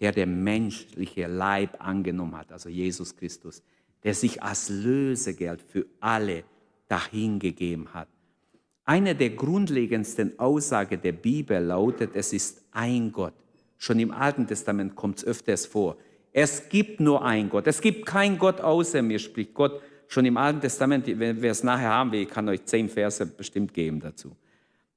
der 0.00 0.12
der 0.12 0.26
menschliche 0.26 1.26
Leib 1.26 1.76
angenommen 1.78 2.36
hat, 2.36 2.52
also 2.52 2.68
Jesus 2.68 3.16
Christus, 3.16 3.62
der 4.02 4.14
sich 4.14 4.42
als 4.42 4.68
Lösegeld 4.68 5.62
für 5.62 5.86
alle 6.00 6.44
dahingegeben 6.88 7.92
hat. 7.94 8.08
Eine 8.84 9.14
der 9.14 9.30
grundlegendsten 9.30 10.38
Aussagen 10.38 11.00
der 11.00 11.12
Bibel 11.12 11.58
lautet, 11.58 12.10
es 12.14 12.32
ist 12.32 12.62
ein 12.72 13.12
Gott. 13.12 13.32
Schon 13.78 13.98
im 13.98 14.10
Alten 14.10 14.46
Testament 14.46 14.94
kommt 14.94 15.18
es 15.18 15.24
öfters 15.24 15.64
vor. 15.64 15.96
Es 16.32 16.68
gibt 16.68 17.00
nur 17.00 17.24
ein 17.24 17.48
Gott. 17.48 17.66
Es 17.66 17.80
gibt 17.80 18.04
kein 18.04 18.38
Gott 18.38 18.60
außer 18.60 19.00
mir, 19.02 19.18
spricht 19.18 19.54
Gott. 19.54 19.80
Schon 20.08 20.26
im 20.26 20.36
Alten 20.36 20.60
Testament, 20.60 21.06
wenn 21.06 21.40
wir 21.40 21.50
es 21.50 21.62
nachher 21.62 21.88
haben 21.88 22.12
ich 22.12 22.28
kann 22.28 22.48
euch 22.48 22.64
zehn 22.64 22.88
Verse 22.88 23.24
bestimmt 23.24 23.72
geben 23.72 24.00
dazu. 24.00 24.36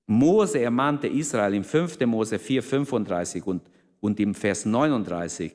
Mose 0.06 0.60
ermahnte 0.60 1.08
Israel 1.08 1.54
im 1.54 1.64
5. 1.64 2.00
Mose 2.02 2.40
4, 2.40 2.64
35 2.64 3.46
und, 3.46 3.62
und 4.00 4.20
im 4.20 4.34
Vers 4.34 4.66
39, 4.66 5.54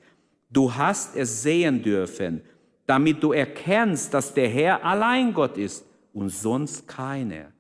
du 0.51 0.75
hast 0.75 1.17
es 1.17 1.43
sehen 1.43 1.83
dürfen, 1.83 2.43
damit 2.87 3.23
du 3.23 3.33
erkennst, 3.33 4.13
dass 4.13 4.35
der 4.35 4.49
Herr 4.49 4.85
allein 4.85 5.33
Gott 5.33 5.57
ist 5.57 5.85
und 6.13 6.29
sonst 6.29 6.87
keiner. 6.87 7.53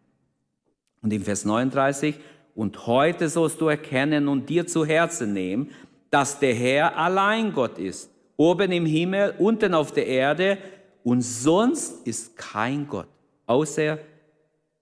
Und 1.00 1.12
im 1.12 1.22
Vers 1.22 1.44
39, 1.44 2.16
und 2.54 2.86
heute 2.86 3.28
sollst 3.28 3.60
du 3.60 3.68
erkennen 3.68 4.28
und 4.28 4.48
dir 4.48 4.66
zu 4.66 4.84
Herzen 4.84 5.32
nehmen, 5.32 5.70
dass 6.10 6.38
der 6.38 6.54
Herr 6.54 6.96
allein 6.96 7.52
Gott 7.52 7.78
ist, 7.78 8.10
oben 8.36 8.70
im 8.72 8.84
Himmel, 8.84 9.34
unten 9.38 9.74
auf 9.74 9.92
der 9.92 10.06
Erde, 10.06 10.58
und 11.04 11.22
sonst 11.22 12.06
ist 12.06 12.36
kein 12.36 12.86
Gott, 12.86 13.08
außer 13.46 13.98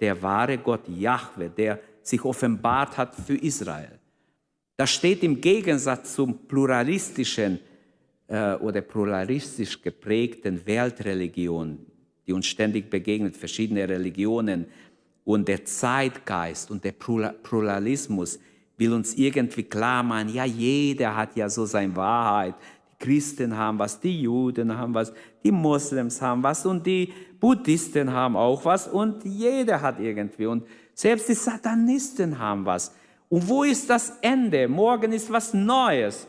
der 0.01 0.23
wahre 0.23 0.59
Gott 0.59 0.89
Jahwe, 0.89 1.49
der 1.49 1.79
sich 2.03 2.25
offenbart 2.25 2.99
hat 2.99 3.15
für 3.15 3.37
Israel. 3.37 4.00
Das 4.81 4.93
steht 4.93 5.23
im 5.23 5.43
Gegensatz 5.43 6.14
zum 6.14 6.47
pluralistischen 6.49 7.59
äh, 8.29 8.55
oder 8.55 8.81
pluralistisch 8.81 9.83
geprägten 9.83 10.64
Weltreligion, 10.64 11.85
die 12.27 12.33
uns 12.33 12.47
ständig 12.47 12.88
begegnet, 12.88 13.37
verschiedene 13.37 13.87
Religionen, 13.87 14.64
und 15.23 15.47
der 15.49 15.66
Zeitgeist 15.66 16.71
und 16.71 16.83
der 16.83 16.93
Pluralismus 16.93 18.38
will 18.79 18.95
uns 18.95 19.12
irgendwie 19.16 19.64
klar 19.64 20.03
machen, 20.03 20.31
ja, 20.33 20.47
jeder 20.47 21.14
hat 21.14 21.37
ja 21.37 21.51
so 21.51 21.66
seine 21.66 21.95
Wahrheit. 21.95 22.55
Die 22.93 23.05
Christen 23.05 23.55
haben 23.55 23.79
was, 23.79 24.01
die 24.01 24.23
Juden 24.23 24.75
haben 24.75 24.95
was, 24.95 25.12
die 25.45 25.53
Moslems 25.53 26.23
haben 26.23 26.43
was 26.43 26.64
und 26.64 26.87
die 26.87 27.12
Buddhisten 27.38 28.11
haben 28.11 28.35
auch 28.35 28.64
was 28.64 28.88
und 28.88 29.27
jeder 29.27 29.83
hat 29.83 30.01
irgendwie 30.01 30.47
und 30.47 30.64
selbst 30.95 31.29
die 31.29 31.35
Satanisten 31.35 32.38
haben 32.38 32.64
was. 32.64 32.95
Und 33.31 33.49
wo 33.49 33.62
ist 33.62 33.88
das 33.88 34.19
Ende? 34.21 34.66
Morgen 34.66 35.12
ist 35.12 35.33
was 35.33 35.55
Neues. 35.55 36.27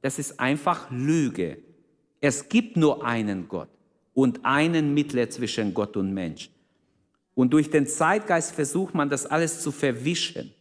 Das 0.00 0.18
ist 0.18 0.38
einfach 0.38 0.90
Lüge. 0.90 1.58
Es 2.20 2.48
gibt 2.48 2.76
nur 2.76 3.04
einen 3.04 3.48
Gott 3.48 3.68
und 4.14 4.44
einen 4.44 4.94
Mittler 4.94 5.28
zwischen 5.28 5.74
Gott 5.74 5.96
und 5.96 6.14
Mensch. 6.14 6.50
Und 7.34 7.52
durch 7.52 7.68
den 7.68 7.86
Zeitgeist 7.86 8.54
versucht 8.54 8.94
man 8.94 9.10
das 9.10 9.26
alles 9.26 9.60
zu 9.60 9.72
verwischen. 9.72 10.54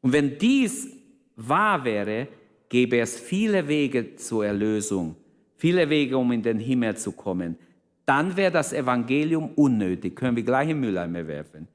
Und 0.00 0.12
wenn 0.14 0.38
dies 0.38 0.88
wahr 1.36 1.84
wäre, 1.84 2.28
gäbe 2.70 2.98
es 3.00 3.20
viele 3.20 3.68
Wege 3.68 4.16
zur 4.16 4.46
Erlösung, 4.46 5.16
viele 5.58 5.88
Wege, 5.90 6.16
um 6.16 6.32
in 6.32 6.42
den 6.42 6.58
Himmel 6.58 6.96
zu 6.96 7.12
kommen. 7.12 7.58
Dann 8.06 8.34
wäre 8.34 8.52
das 8.52 8.72
Evangelium 8.72 9.50
unnötig, 9.54 10.16
können 10.16 10.34
wir 10.34 10.42
gleich 10.42 10.70
im 10.70 10.80
Mülleimer 10.80 11.26
werfen. 11.26 11.68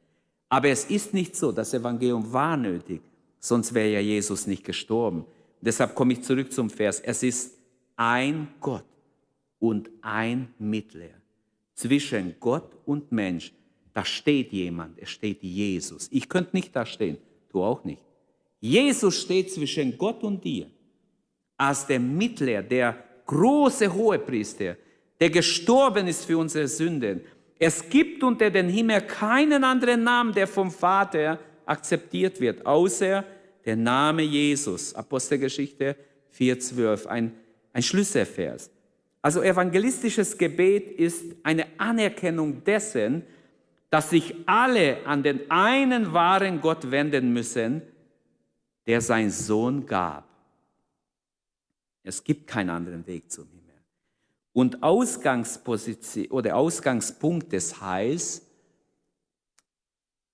Aber 0.49 0.69
es 0.69 0.85
ist 0.85 1.13
nicht 1.13 1.35
so, 1.35 1.51
das 1.51 1.73
Evangelium 1.73 2.33
war 2.33 2.57
nötig, 2.57 3.01
sonst 3.39 3.73
wäre 3.73 3.93
ja 3.93 3.99
Jesus 3.99 4.47
nicht 4.47 4.63
gestorben. 4.63 5.25
Deshalb 5.61 5.95
komme 5.95 6.13
ich 6.13 6.23
zurück 6.23 6.51
zum 6.51 6.69
Vers. 6.69 6.99
Es 6.99 7.23
ist 7.23 7.55
ein 7.95 8.47
Gott 8.59 8.85
und 9.59 9.89
ein 10.01 10.53
Mittler 10.57 11.19
zwischen 11.79 12.35
Gott 12.41 12.75
und 12.85 13.09
Mensch, 13.11 13.53
da 13.93 14.03
steht 14.03 14.51
jemand, 14.51 14.99
es 14.99 15.09
steht 15.09 15.41
Jesus. 15.41 16.09
Ich 16.11 16.27
könnte 16.27 16.55
nicht 16.55 16.75
da 16.75 16.85
stehen, 16.85 17.17
du 17.49 17.63
auch 17.63 17.85
nicht. 17.85 18.03
Jesus 18.59 19.21
steht 19.21 19.51
zwischen 19.51 19.97
Gott 19.97 20.21
und 20.23 20.43
dir 20.43 20.67
als 21.55 21.87
der 21.87 21.99
Mittler, 21.99 22.61
der 22.63 23.01
große 23.25 23.93
Hohepriester, 23.93 24.75
der 25.19 25.29
gestorben 25.29 26.07
ist 26.07 26.25
für 26.25 26.37
unsere 26.37 26.67
Sünden. 26.67 27.21
Es 27.59 27.89
gibt 27.89 28.23
unter 28.23 28.49
den 28.49 28.69
Himmel 28.69 29.01
keinen 29.01 29.65
anderen 29.65 30.03
Namen, 30.03 30.33
der 30.33 30.47
vom 30.47 30.71
Vater 30.71 31.39
akzeptiert 31.65 32.39
wird, 32.39 32.65
außer 32.65 33.25
der 33.65 33.75
Name 33.75 34.21
Jesus. 34.21 34.95
Apostelgeschichte 34.95 35.97
4,12, 36.33 37.05
ein, 37.07 37.33
ein 37.73 37.83
Schlüsselvers. 37.83 38.71
Also 39.21 39.41
evangelistisches 39.43 40.37
Gebet 40.37 40.89
ist 40.89 41.35
eine 41.43 41.65
Anerkennung 41.77 42.63
dessen, 42.63 43.23
dass 43.89 44.11
sich 44.11 44.33
alle 44.45 45.05
an 45.05 45.21
den 45.23 45.51
einen 45.51 46.13
wahren 46.13 46.61
Gott 46.61 46.89
wenden 46.89 47.33
müssen, 47.33 47.81
der 48.87 49.01
sein 49.01 49.29
Sohn 49.29 49.85
gab. 49.85 50.29
Es 52.03 52.23
gibt 52.23 52.47
keinen 52.47 52.69
anderen 52.69 53.05
Weg 53.05 53.29
zum 53.29 53.45
Himmel. 53.47 53.58
Und 54.59 54.83
Ausgangsposition 54.83 56.27
oder 56.31 56.57
Ausgangspunkt 56.57 57.53
des 57.53 57.79
Heils 57.79 58.45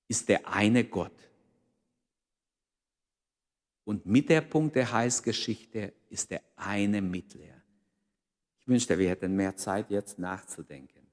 ist 0.08 0.28
der 0.28 0.48
eine 0.48 0.84
Gott. 0.84 1.14
Und 3.84 4.08
Mittelpunkt 4.08 4.76
der 4.78 4.92
Heilsgeschichte 4.92 5.94
ist 6.10 6.32
der 6.32 6.42
eine 6.56 7.04
Mittler. 7.04 7.62
Ich 8.62 8.68
wünschte, 8.68 8.98
wir 8.98 9.12
hätten 9.12 9.36
mehr 9.36 9.56
Zeit 9.58 9.92
jetzt 9.92 10.18
nachzudenken. 10.18 11.06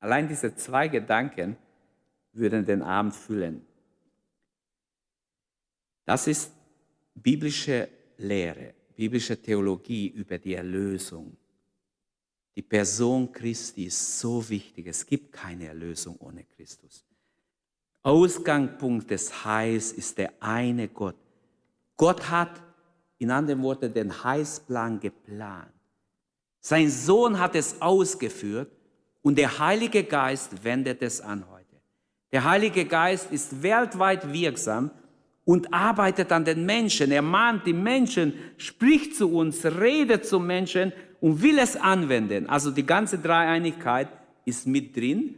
Allein 0.00 0.28
diese 0.28 0.54
zwei 0.54 0.88
Gedanken 0.88 1.56
würden 2.34 2.66
den 2.66 2.82
Abend 2.82 3.14
füllen. 3.14 3.66
Das 6.04 6.26
ist 6.26 6.52
biblische 7.14 7.88
Lehre, 8.18 8.74
biblische 8.94 9.40
Theologie 9.40 10.08
über 10.08 10.36
die 10.36 10.52
Erlösung. 10.52 11.39
Die 12.60 12.66
Person 12.66 13.32
Christi 13.32 13.84
ist 13.84 14.20
so 14.20 14.46
wichtig. 14.46 14.86
Es 14.86 15.06
gibt 15.06 15.32
keine 15.32 15.68
Erlösung 15.68 16.14
ohne 16.18 16.44
Christus. 16.44 17.06
Ausgangspunkt 18.02 19.10
des 19.10 19.46
Heils 19.46 19.92
ist 19.92 20.18
der 20.18 20.30
eine 20.40 20.86
Gott. 20.88 21.16
Gott 21.96 22.28
hat, 22.28 22.60
in 23.16 23.30
anderen 23.30 23.62
Worten, 23.62 23.94
den 23.94 24.12
Heilsplan 24.22 25.00
geplant. 25.00 25.72
Sein 26.60 26.90
Sohn 26.90 27.38
hat 27.38 27.54
es 27.54 27.80
ausgeführt 27.80 28.70
und 29.22 29.38
der 29.38 29.58
Heilige 29.58 30.04
Geist 30.04 30.62
wendet 30.62 31.00
es 31.00 31.22
an 31.22 31.48
heute. 31.50 31.80
Der 32.30 32.44
Heilige 32.44 32.84
Geist 32.84 33.32
ist 33.32 33.62
weltweit 33.62 34.34
wirksam 34.34 34.90
und 35.46 35.72
arbeitet 35.72 36.30
an 36.30 36.44
den 36.44 36.66
Menschen. 36.66 37.10
Er 37.10 37.22
mahnt 37.22 37.66
die 37.66 37.72
Menschen, 37.72 38.34
spricht 38.58 39.16
zu 39.16 39.32
uns, 39.32 39.64
redet 39.64 40.26
zu 40.26 40.38
Menschen 40.38 40.92
und 41.20 41.42
will 41.42 41.58
es 41.58 41.76
anwenden. 41.76 42.48
Also 42.48 42.70
die 42.70 42.86
ganze 42.86 43.18
Dreieinigkeit 43.18 44.08
ist 44.44 44.66
mit 44.66 44.96
drin. 44.96 45.36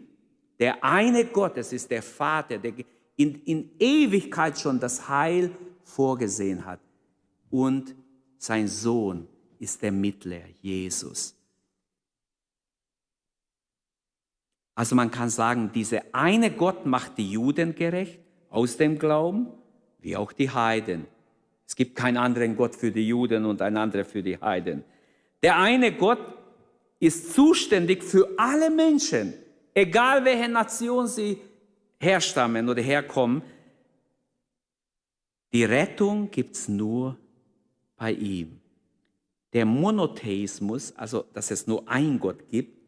Der 0.59 0.83
eine 0.83 1.25
Gott, 1.27 1.57
es 1.57 1.73
ist 1.73 1.91
der 1.91 2.03
Vater, 2.03 2.59
der 2.59 2.73
in, 3.17 3.43
in 3.45 3.71
Ewigkeit 3.79 4.59
schon 4.59 4.79
das 4.79 5.09
Heil 5.09 5.51
vorgesehen 5.85 6.65
hat. 6.65 6.81
Und 7.51 7.95
sein 8.39 8.69
Sohn 8.69 9.29
ist 9.59 9.83
der 9.83 9.93
Mittler, 9.93 10.41
Jesus. 10.61 11.37
Also 14.75 14.95
man 14.97 15.11
kann 15.11 15.29
sagen, 15.29 15.71
dieser 15.73 16.03
eine 16.13 16.51
Gott 16.51 16.87
macht 16.87 17.19
die 17.19 17.31
Juden 17.31 17.75
gerecht 17.75 18.21
aus 18.49 18.77
dem 18.77 18.99
Glauben, 18.99 19.49
wie 20.01 20.17
auch 20.17 20.33
die 20.33 20.51
Heiden. 20.51 21.07
Es 21.67 21.77
gibt 21.77 21.95
keinen 21.95 22.17
anderen 22.17 22.57
Gott 22.57 22.75
für 22.75 22.91
die 22.91 23.07
Juden 23.07 23.45
und 23.45 23.63
einen 23.63 23.77
anderen 23.77 24.07
für 24.07 24.23
die 24.23 24.39
Heiden. 24.39 24.85
Der 25.43 25.59
eine 25.59 25.93
Gott 25.93 26.21
ist 27.01 27.33
zuständig 27.33 28.05
für 28.05 28.29
alle 28.37 28.71
Menschen, 28.71 29.35
egal 29.75 30.25
welche 30.25 30.49
Nation 30.49 31.09
sie 31.09 31.39
herstammen 31.99 32.69
oder 32.69 32.83
herkommen. 32.83 33.43
Die 35.53 35.65
Rettung 35.65 36.31
gibt 36.31 36.57
es 36.57 36.69
nur 36.69 37.19
bei 37.97 38.13
ihm. 38.13 38.61
Der 39.53 39.67
Monotheismus, 39.67 40.95
also 40.97 41.25
dass 41.35 41.51
es 41.51 41.67
nur 41.67 41.87
einen 41.89 42.19
Gott 42.19 42.49
gibt, 42.49 42.79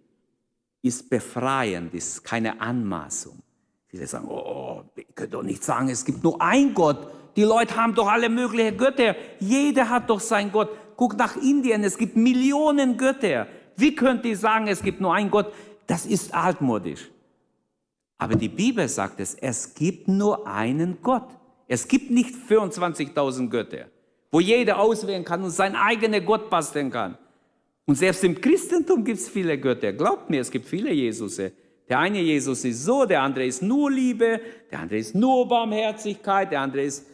ist 0.80 1.10
befreiend, 1.10 1.92
ist 1.94 2.22
keine 2.24 2.60
Anmaßung. 2.60 3.38
Viele 3.86 4.06
sagen, 4.06 4.28
oh, 4.28 4.82
ich 4.96 5.14
könnte 5.14 5.32
doch 5.32 5.42
nicht 5.42 5.62
sagen, 5.62 5.88
es 5.88 6.04
gibt 6.04 6.22
nur 6.22 6.40
einen 6.40 6.74
Gott. 6.74 7.08
Die 7.36 7.42
Leute 7.42 7.76
haben 7.76 7.94
doch 7.94 8.08
alle 8.08 8.28
möglichen 8.28 8.76
Götter. 8.76 9.14
Jeder 9.40 9.88
hat 9.88 10.08
doch 10.08 10.20
seinen 10.20 10.52
Gott. 10.52 10.70
Guck 10.96 11.16
nach 11.16 11.36
Indien, 11.36 11.82
es 11.84 11.98
gibt 11.98 12.16
Millionen 12.16 12.96
Götter. 12.96 13.46
Wie 13.76 13.94
könnt 13.94 14.24
ihr 14.24 14.36
sagen, 14.36 14.68
es 14.68 14.82
gibt 14.82 15.00
nur 15.00 15.14
einen 15.14 15.30
Gott? 15.30 15.52
Das 15.86 16.06
ist 16.06 16.34
altmodisch. 16.34 17.10
Aber 18.18 18.36
die 18.36 18.48
Bibel 18.48 18.88
sagt 18.88 19.20
es, 19.20 19.34
es 19.34 19.74
gibt 19.74 20.08
nur 20.08 20.46
einen 20.46 20.98
Gott. 21.02 21.28
Es 21.66 21.88
gibt 21.88 22.10
nicht 22.10 22.34
24.000 22.48 23.48
Götter, 23.48 23.86
wo 24.30 24.40
jeder 24.40 24.78
auswählen 24.78 25.24
kann 25.24 25.42
und 25.42 25.50
sein 25.50 25.74
eigener 25.74 26.20
Gott 26.20 26.48
basteln 26.48 26.90
kann. 26.90 27.18
Und 27.86 27.96
selbst 27.96 28.24
im 28.24 28.40
Christentum 28.40 29.04
gibt 29.04 29.18
es 29.18 29.28
viele 29.28 29.58
Götter. 29.58 29.92
Glaubt 29.92 30.30
mir, 30.30 30.40
es 30.40 30.50
gibt 30.50 30.66
viele 30.66 30.92
Jesusse. 30.92 31.52
Der 31.88 31.98
eine 31.98 32.20
Jesus 32.20 32.64
ist 32.64 32.84
so, 32.84 33.04
der 33.04 33.20
andere 33.20 33.44
ist 33.44 33.62
nur 33.62 33.90
Liebe, 33.90 34.40
der 34.70 34.80
andere 34.80 34.98
ist 34.98 35.14
nur 35.14 35.46
Barmherzigkeit, 35.48 36.50
der 36.50 36.60
andere 36.60 36.82
ist 36.82 37.06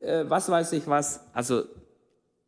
äh, 0.00 0.24
was 0.28 0.48
weiß 0.48 0.72
ich 0.72 0.86
was. 0.86 1.20
Also 1.32 1.64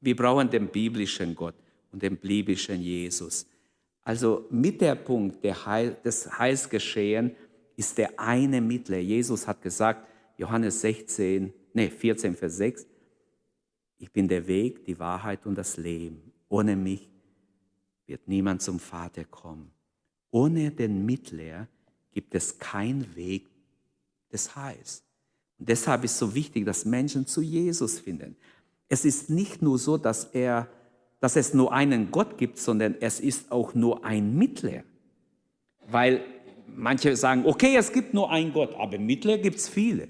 wir 0.01 0.17
brauchen 0.17 0.51
den 0.51 0.69
biblischen 0.69 1.35
Gott 1.35 1.55
und 1.93 2.03
den 2.03 2.17
biblischen 2.17 2.81
Jesus. 2.81 3.47
Also 4.03 4.47
mit 4.51 4.81
der 4.81 4.95
Punkt 4.95 5.45
der 5.45 5.67
Heil, 5.67 5.97
des 6.05 6.39
Heilsgeschehen 6.39 7.35
ist 7.77 7.99
der 7.99 8.19
eine 8.19 8.61
Mittler. 8.61 8.99
Jesus 8.99 9.47
hat 9.47 9.61
gesagt, 9.61 10.07
Johannes 10.37 10.81
16, 10.81 11.53
nee, 11.75 11.91
14, 11.91 12.35
Vers 12.35 12.57
6, 12.57 12.87
ich 13.99 14.13
bin 14.13 14.29
der 14.29 14.47
Weg, 14.47 14.85
die 14.85 14.99
Wahrheit 14.99 15.45
und 15.45 15.57
das 15.57 15.77
Leben. 15.77 16.33
Ohne 16.49 16.77
mich 16.77 17.09
wird 18.07 18.27
niemand 18.29 18.63
zum 18.63 18.79
Vater 18.79 19.25
kommen. 19.25 19.71
Ohne 20.31 20.71
den 20.71 21.05
Mittler 21.05 21.69
gibt 22.13 22.35
es 22.35 22.59
keinen 22.59 23.15
Weg 23.17 23.49
des 24.33 24.55
Heils. 24.57 25.03
Und 25.59 25.69
deshalb 25.69 26.05
ist 26.05 26.13
es 26.13 26.19
so 26.19 26.35
wichtig, 26.35 26.65
dass 26.65 26.85
Menschen 26.85 27.27
zu 27.27 27.43
Jesus 27.43 27.99
finden. 27.99 28.37
Es 28.89 29.05
ist 29.05 29.31
nicht 29.31 29.63
nur 29.63 29.79
so, 29.79 29.99
dass, 29.99 30.25
er, 30.25 30.69
dass 31.21 31.37
es 31.37 31.55
nur 31.55 31.73
einen 31.73 32.11
Gott 32.11 32.39
gibt, 32.39 32.59
sondern 32.59 32.97
es 33.01 33.21
ist 33.21 33.53
auch 33.53 33.75
nur 33.75 34.05
ein 34.05 34.37
Mittler. 34.37 34.83
Weil 35.91 36.23
manche 36.67 37.17
sagen, 37.17 37.45
okay, 37.47 37.77
es 37.77 37.93
gibt 37.93 38.15
nur 38.15 38.31
einen 38.31 38.53
Gott, 38.53 38.75
aber 38.79 38.99
Mittler 38.99 39.39
gibt 39.39 39.57
es 39.59 39.69
viele. 39.69 40.09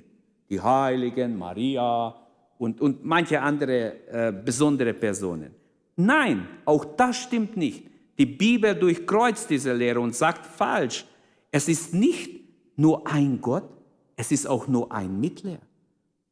Die 0.50 0.60
Heiligen, 0.60 1.38
Maria 1.38 2.14
und, 2.58 2.80
und 2.80 3.04
manche 3.04 3.40
andere 3.40 4.08
äh, 4.08 4.32
besondere 4.32 4.94
Personen. 4.94 5.50
Nein, 5.96 6.48
auch 6.64 6.84
das 6.84 7.16
stimmt 7.16 7.56
nicht. 7.56 7.86
Die 8.18 8.26
Bibel 8.26 8.74
durchkreuzt 8.74 9.50
diese 9.50 9.72
Lehre 9.72 10.00
und 10.00 10.14
sagt 10.14 10.46
falsch. 10.46 11.04
Es 11.50 11.68
ist 11.68 11.94
nicht 11.94 12.40
nur 12.76 13.06
ein 13.06 13.40
Gott, 13.40 13.68
es 14.16 14.32
ist 14.32 14.46
auch 14.46 14.68
nur 14.68 14.92
ein 14.92 15.20
Mittler. 15.20 15.58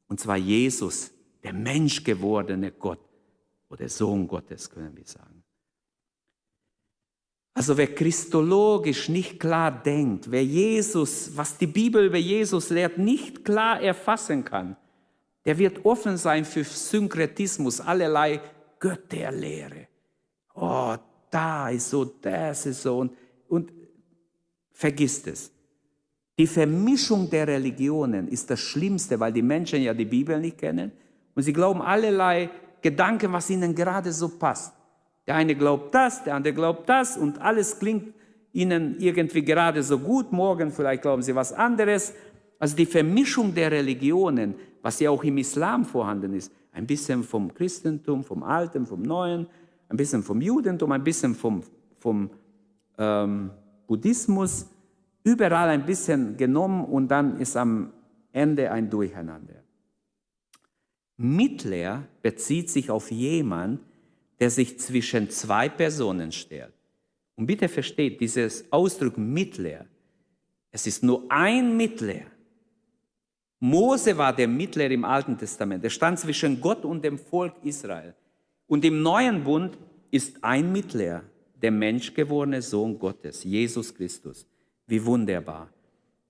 Und 0.09 0.21
zwar 0.21 0.37
Jesus, 0.37 1.11
der 1.47 1.53
menschgewordene 1.53 2.73
Gott 2.73 2.99
oder 3.69 3.89
Sohn 3.89 4.27
Gottes, 4.27 4.69
können 4.69 4.97
wir 4.97 5.05
sagen. 5.05 5.45
Also 7.55 7.77
wer 7.77 7.95
christologisch 7.95 9.09
nicht 9.09 9.39
klar 9.39 9.71
denkt, 9.71 10.29
wer 10.29 10.45
Jesus, 10.45 11.37
was 11.37 11.57
die 11.57 11.69
Bibel 11.69 12.07
über 12.07 12.19
Jesus 12.19 12.71
lehrt, 12.71 12.99
nicht 12.99 13.45
klar 13.45 13.81
erfassen 13.81 14.45
kann, 14.45 14.77
der 15.45 15.57
wird 15.57 15.85
offen 15.85 16.17
sein 16.17 16.45
für 16.45 16.65
Synkretismus, 16.65 17.81
allerlei 17.81 18.41
Götterlehre. 18.81 19.87
Oh, 20.53 20.97
da 21.31 21.69
ist 21.69 21.91
so, 21.91 22.05
das 22.07 22.67
ist 22.67 22.83
so 22.83 22.99
und, 22.99 23.13
und 23.47 23.73
vergisst 24.73 25.29
es. 25.29 25.53
Die 26.37 26.49
Vermischung 26.49 27.31
der 27.31 27.47
Religionen 27.47 28.27
ist 28.27 28.51
das 28.51 28.59
Schlimmste, 28.59 29.21
weil 29.21 29.33
die 29.33 29.43
Menschen 29.43 29.81
ja 29.81 29.95
die 29.95 30.05
Bibel 30.07 30.41
nicht 30.41 30.59
kennen 30.59 30.91
und 31.37 31.43
sie 31.43 31.53
glauben 31.53 31.83
allerlei 31.83 32.51
Gedanken, 32.83 33.33
was 33.33 33.51
ihnen 33.51 33.75
gerade 33.75 34.11
so 34.11 34.29
passt. 34.29 34.75
Der 35.27 35.37
eine 35.37 35.55
glaubt 35.55 35.95
das, 35.95 36.25
der 36.25 36.35
andere 36.35 36.55
glaubt 36.55 36.89
das 36.89 37.17
und 37.17 37.41
alles 37.41 37.79
klingt 37.79 38.15
ihnen 38.53 38.97
irgendwie 38.99 39.45
gerade 39.45 39.83
so 39.83 39.99
gut. 39.99 40.33
Morgen 40.33 40.73
vielleicht 40.73 41.03
glauben 41.03 41.23
sie 41.23 41.35
was 41.35 41.53
anderes. 41.53 42.15
Also 42.59 42.75
die 42.75 42.87
Vermischung 42.87 43.55
der 43.55 43.71
Religionen, 43.71 44.55
was 44.83 44.99
ja 44.99 45.11
auch 45.11 45.23
im 45.25 45.37
Islam 45.37 45.85
vorhanden 45.85 46.33
ist, 46.33 46.51
ein 46.73 46.87
bisschen 46.87 47.23
vom 47.23 47.53
Christentum, 47.53 48.25
vom 48.25 48.43
Alten, 48.43 48.87
vom 48.87 49.03
Neuen, 49.03 49.47
ein 49.89 49.97
bisschen 49.97 50.23
vom 50.23 50.41
Judentum, 50.41 50.93
ein 50.93 51.05
bisschen 51.05 51.35
vom, 51.35 51.63
vom 51.99 52.31
ähm, 52.99 53.51
Buddhismus, 53.87 54.67
überall 55.23 55.69
ein 55.69 55.85
bisschen 55.85 56.37
genommen 56.37 56.85
und 56.85 57.09
dann 57.09 57.39
ist 57.41 57.57
am 57.57 57.93
Ende 58.33 58.71
ein 58.71 58.89
Durcheinander. 58.89 59.66
Mittler 61.17 62.07
bezieht 62.23 62.71
sich 62.71 62.91
auf 62.91 63.11
jemand, 63.11 63.81
der 64.39 64.51
sich 64.51 64.79
zwischen 64.79 65.31
zwei 65.31 65.69
Personen 65.69 66.31
stellt. 66.33 66.73
Und 67.37 67.47
bitte 67.47 67.69
versteht, 67.69 68.21
dieses 68.21 68.71
Ausdruck 68.71 69.17
Mittler 69.19 69.87
Es 70.71 70.87
ist 70.87 71.03
nur 71.03 71.25
ein 71.29 71.77
Mittler. 71.77 72.23
Mose 73.61 74.17
war 74.19 74.35
der 74.35 74.49
Mittler 74.49 74.91
im 74.91 75.05
Alten 75.05 75.39
Testament. 75.39 75.83
Er 75.83 75.91
stand 75.91 76.19
zwischen 76.19 76.61
Gott 76.61 76.85
und 76.85 77.03
dem 77.03 77.19
Volk 77.19 77.55
Israel. 77.63 78.15
Und 78.67 78.85
im 78.85 79.01
neuen 79.01 79.45
Bund 79.45 79.79
ist 80.11 80.43
ein 80.45 80.71
Mittler, 80.73 81.23
der 81.63 81.71
menschgewordene 81.71 82.61
Sohn 82.61 82.99
Gottes, 82.99 83.45
Jesus 83.45 83.95
Christus. 83.95 84.47
Wie 84.87 85.05
wunderbar. 85.05 85.71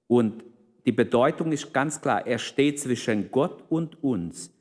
Und 0.07 0.44
die 0.85 0.92
Bedeutung 0.92 1.51
ist 1.51 1.72
ganz 1.72 2.01
klar. 2.01 2.25
Er 2.27 2.38
steht 2.38 2.79
zwischen 2.79 3.31
Gott 3.33 3.64
und 3.68 4.03
uns. 4.05 4.53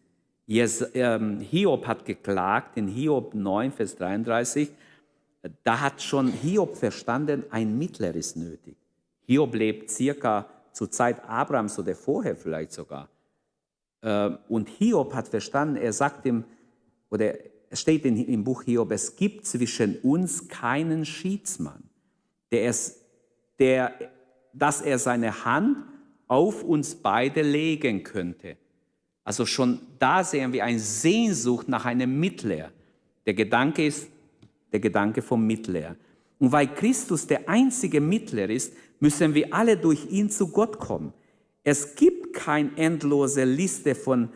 Ähm, 0.47 1.39
Hiob 1.39 1.87
hat 1.87 2.05
geklagt 2.05 2.77
in 2.77 2.87
Hiob 2.87 3.33
9, 3.33 3.71
Vers 3.71 3.95
33. 3.95 4.69
Da 5.63 5.79
hat 5.79 6.01
schon 6.01 6.27
Hiob 6.31 6.77
verstanden, 6.77 7.43
ein 7.49 7.77
Mittler 7.77 8.15
ist 8.15 8.35
nötig. 8.35 8.75
Hiob 9.25 9.55
lebt 9.55 9.89
circa 9.89 10.47
zur 10.71 10.91
Zeit 10.91 11.23
Abrahams 11.27 11.79
oder 11.79 11.95
vorher 11.95 12.35
vielleicht 12.35 12.73
sogar. 12.73 13.09
Ähm, 14.03 14.37
und 14.47 14.69
Hiob 14.69 15.13
hat 15.13 15.27
verstanden, 15.27 15.77
er 15.77 15.93
sagt 15.93 16.25
ihm, 16.25 16.43
oder 17.09 17.33
es 17.69 17.81
steht 17.81 18.05
im 18.05 18.43
Buch 18.43 18.63
Hiob, 18.63 18.91
es 18.91 19.15
gibt 19.15 19.45
zwischen 19.45 19.97
uns 19.99 20.47
keinen 20.47 21.05
Schiedsmann, 21.05 21.83
der 22.51 22.65
es, 22.69 23.01
der, 23.57 23.93
dass 24.53 24.81
er 24.81 24.99
seine 24.99 25.43
Hand 25.43 25.77
auf 26.27 26.63
uns 26.63 26.95
beide 26.95 27.41
legen 27.41 28.03
könnte. 28.03 28.57
Also 29.25 29.45
schon 29.45 29.79
da 29.99 30.23
sehen 30.23 30.53
wir 30.53 30.63
eine 30.63 30.79
Sehnsucht 30.79 31.67
nach 31.67 31.83
einem 31.83 32.19
Mittler. 32.19 32.71
Der 33.25 33.33
Gedanke 33.33 33.87
ist 33.87 34.07
der 34.71 34.79
Gedanke 34.79 35.21
vom 35.21 35.45
Mittler. 35.45 35.95
Und 36.37 36.51
weil 36.51 36.67
Christus 36.67 37.25
der 37.25 37.49
einzige 37.49 37.99
Mittler 37.99 38.49
ist, 38.49 38.73
müssen 38.99 39.33
wir 39.33 39.53
alle 39.53 39.77
durch 39.77 40.11
ihn 40.11 40.29
zu 40.29 40.49
Gott 40.51 40.77
kommen. 40.79 41.11
Es 41.63 41.95
gibt 41.95 42.33
keine 42.33 42.69
endlose 42.77 43.43
Liste 43.45 43.95
von 43.95 44.29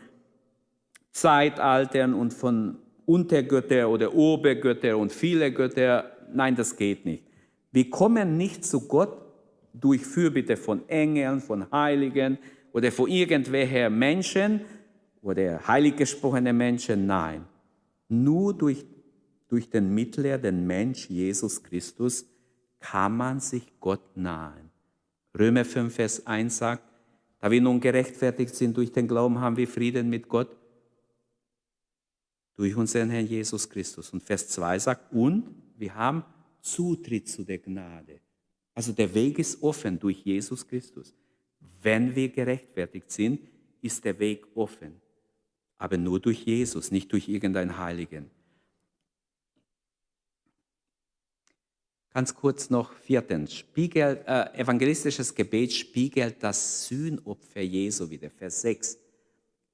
Zeitaltern 1.12 2.12
und 2.12 2.34
von 2.34 2.76
Untergötter 3.06 3.88
oder 3.88 4.12
Obergötter 4.12 4.98
und 4.98 5.12
viele 5.12 5.52
Götter. 5.52 6.10
Nein, 6.32 6.56
das 6.56 6.76
geht 6.76 7.04
nicht. 7.04 7.22
Wir 7.70 7.88
kommen 7.88 8.36
nicht 8.36 8.64
zu 8.64 8.88
Gott 8.88 9.16
durch 9.72 10.04
Fürbitte 10.04 10.56
von 10.56 10.88
Engeln, 10.88 11.40
von 11.40 11.70
Heiligen 11.70 12.38
oder 12.72 12.90
von 12.90 13.08
irgendwelchen 13.08 13.96
Menschen 13.96 14.62
oder 15.22 15.66
heilig 15.66 15.96
gesprochene 15.96 16.52
Menschen. 16.52 17.06
Nein, 17.06 17.44
nur 18.08 18.54
durch, 18.54 18.84
durch 19.48 19.68
den 19.70 19.94
Mittler, 19.94 20.38
den 20.38 20.66
Mensch 20.66 21.08
Jesus 21.08 21.62
Christus, 21.62 22.26
kann 22.80 23.16
man 23.16 23.40
sich 23.40 23.78
Gott 23.78 24.16
nahen. 24.16 24.70
Römer 25.38 25.64
5, 25.64 25.94
Vers 25.94 26.26
1 26.26 26.56
sagt, 26.56 26.84
da 27.38 27.50
wir 27.50 27.60
nun 27.60 27.80
gerechtfertigt 27.80 28.54
sind 28.54 28.76
durch 28.76 28.92
den 28.92 29.08
Glauben, 29.08 29.40
haben 29.40 29.56
wir 29.56 29.68
Frieden 29.68 30.08
mit 30.08 30.28
Gott 30.28 30.56
durch 32.56 32.76
unseren 32.76 33.10
Herrn 33.10 33.26
Jesus 33.26 33.68
Christus. 33.68 34.12
Und 34.12 34.22
Vers 34.22 34.48
2 34.48 34.78
sagt, 34.78 35.12
und 35.12 35.54
wir 35.76 35.94
haben 35.94 36.24
Zutritt 36.60 37.28
zu 37.28 37.44
der 37.44 37.58
Gnade. 37.58 38.20
Also 38.74 38.92
der 38.92 39.12
Weg 39.14 39.38
ist 39.38 39.62
offen 39.62 39.98
durch 39.98 40.18
Jesus 40.24 40.66
Christus. 40.66 41.14
Wenn 41.82 42.14
wir 42.14 42.28
gerechtfertigt 42.28 43.10
sind, 43.10 43.40
ist 43.80 44.04
der 44.04 44.18
Weg 44.18 44.46
offen. 44.54 45.00
Aber 45.80 45.96
nur 45.96 46.20
durch 46.20 46.44
Jesus, 46.44 46.90
nicht 46.90 47.10
durch 47.10 47.26
irgendeinen 47.26 47.78
Heiligen. 47.78 48.30
Ganz 52.12 52.34
kurz 52.34 52.68
noch 52.68 52.92
viertens. 52.92 53.54
Spiegelt, 53.54 54.26
äh, 54.26 54.52
evangelistisches 54.52 55.34
Gebet 55.34 55.72
spiegelt 55.72 56.42
das 56.42 56.86
Sühnopfer 56.86 57.62
Jesu 57.62 58.10
wieder. 58.10 58.28
Vers 58.30 58.60
6. 58.60 58.98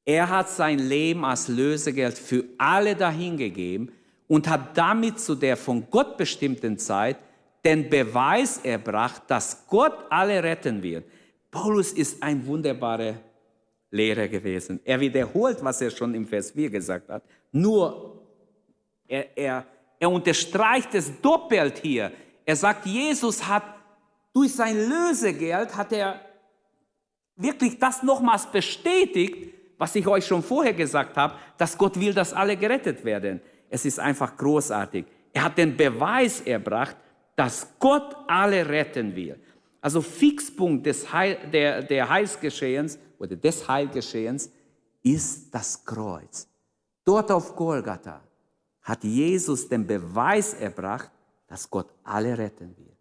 Er 0.05 0.29
hat 0.29 0.49
sein 0.49 0.79
Leben 0.79 1.25
als 1.25 1.49
Lösegeld 1.49 2.17
für 2.17 2.45
alle 2.57 2.95
dahingegeben 2.95 3.91
und 4.29 4.49
hat 4.49 4.79
damit 4.79 5.19
zu 5.19 5.35
der 5.35 5.57
von 5.57 5.91
Gott 5.91 6.17
bestimmten 6.17 6.79
Zeit 6.79 7.19
den 7.65 7.91
Beweis 7.91 8.59
erbracht, 8.59 9.23
dass 9.27 9.67
Gott 9.67 9.97
alle 10.09 10.41
retten 10.41 10.85
wird. 10.85 11.05
Paulus 11.51 11.93
ist 11.93 12.23
ein 12.23 12.47
wunderbarer 12.47 13.15
Lehrer 13.91 14.29
gewesen. 14.29 14.81
Er 14.85 15.01
wiederholt, 15.01 15.63
was 15.63 15.81
er 15.81 15.91
schon 15.91 16.15
im 16.15 16.27
Vers 16.27 16.51
4 16.51 16.71
gesagt 16.71 17.09
hat. 17.09 17.23
Nur, 17.53 18.23
er, 19.07 19.37
er, 19.37 19.67
er 19.99 20.11
unterstreicht 20.11 20.95
es 20.95 21.21
doppelt 21.21 21.79
hier. 21.79 22.13
Er 22.45 22.57
sagt, 22.57 22.87
Jesus 22.87 23.47
hat 23.47 23.65
durch 24.33 24.55
sein 24.55 24.77
Lösegeld, 24.77 25.77
hat 25.77 25.93
er 25.93 26.21
wirklich 27.37 27.79
das 27.79 28.03
nochmals 28.03 28.47
bestätigt, 28.47 29.55
was 29.79 29.95
ich 29.95 30.07
euch 30.07 30.27
schon 30.27 30.43
vorher 30.43 30.73
gesagt 30.73 31.17
habe, 31.17 31.35
dass 31.59 31.77
Gott 31.77 31.99
will, 31.99 32.15
dass 32.15 32.33
alle 32.33 32.57
gerettet 32.57 33.05
werden. 33.05 33.41
Es 33.69 33.85
ist 33.85 33.99
einfach 33.99 34.37
großartig. 34.37 35.05
Er 35.33 35.45
hat 35.45 35.59
den 35.59 35.77
Beweis 35.77 36.41
erbracht, 36.41 36.97
dass 37.35 37.69
Gott 37.79 38.17
alle 38.27 38.67
retten 38.67 39.15
will. 39.15 39.39
Also 39.81 40.01
Fixpunkt 40.01 40.87
des 40.87 41.13
Heil, 41.13 41.39
der, 41.53 41.83
der 41.83 42.09
Heilsgeschehens 42.09 42.99
oder 43.19 43.37
des 43.37 43.67
Heilgeschehens 43.69 44.51
ist 45.03 45.55
das 45.55 45.85
Kreuz. 45.85 46.49
Dort 47.05 47.31
auf 47.31 47.55
Golgatha 47.55 48.21
hat 48.83 49.05
Jesus 49.05 49.69
den 49.69 49.87
Beweis 49.87 50.55
erbracht, 50.55 51.11
dass 51.47 51.71
Gott 51.71 51.89
alle 52.03 52.37
retten 52.37 52.77
will. 52.77 52.97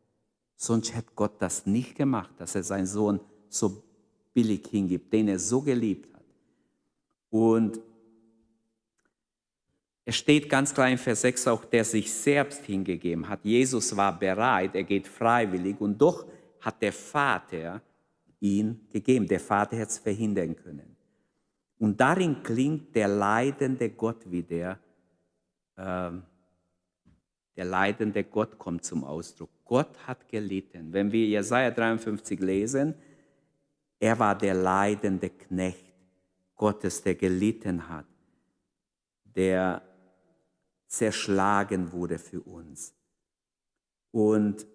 Sonst 0.56 0.96
hätte 0.96 1.12
Gott 1.16 1.34
das 1.40 1.66
nicht 1.66 1.96
gemacht, 1.96 2.32
dass 2.38 2.56
er 2.56 2.64
seinen 2.64 2.86
Sohn 2.86 3.20
so 3.50 3.84
billig 4.34 4.68
hingibt, 4.68 5.12
den 5.12 5.28
er 5.28 5.40
so 5.40 5.62
geliebt 5.62 6.14
hat. 6.14 6.24
Und 7.30 7.80
es 10.06 10.16
steht 10.16 10.48
ganz 10.50 10.74
klar 10.74 10.90
in 10.90 11.00
Vers 11.00 11.22
6 11.22 11.48
auch, 11.48 11.66
der 11.66 11.84
sich 11.84 12.14
selbst 12.14 12.64
hingegeben 12.66 13.28
hat. 13.28 13.40
Jesus 13.44 13.96
war 13.98 14.18
bereit, 14.18 14.76
er 14.76 14.84
geht 14.84 15.08
freiwillig 15.08 15.82
und 15.82 15.98
doch 15.98 16.26
hat 16.62 16.82
der 16.82 16.94
Vater 16.94 17.82
ihn 18.40 18.88
gegeben. 18.92 19.28
Der 19.28 19.40
Vater 19.40 19.78
hätte 19.78 19.90
es 19.90 19.98
verhindern 19.98 20.56
können. 20.56 20.96
Und 21.80 22.00
darin 22.00 22.42
klingt 22.44 22.96
der 22.96 23.08
leidende 23.08 23.90
Gott 23.90 24.30
wieder. 24.30 24.80
Äh, 25.76 26.12
der 27.56 27.66
leidende 27.66 28.24
Gott 28.24 28.58
kommt 28.58 28.84
zum 28.84 29.04
Ausdruck. 29.04 29.50
Gott 29.64 29.98
hat 30.08 30.28
gelitten. 30.28 30.92
Wenn 30.92 31.12
wir 31.12 31.26
Jesaja 31.26 31.72
53 31.72 32.40
lesen, 32.40 32.96
er 34.00 34.20
war 34.20 34.38
der 34.38 34.54
leidende 34.54 35.30
Knecht 35.30 35.94
Gottes, 36.56 37.02
der 37.02 37.16
gelitten 37.16 37.90
hat, 37.90 38.06
der 39.24 39.82
zerschlagen 40.88 41.92
wurde 41.92 42.18
für 42.18 42.42
uns. 42.42 42.94
Und 44.12 44.66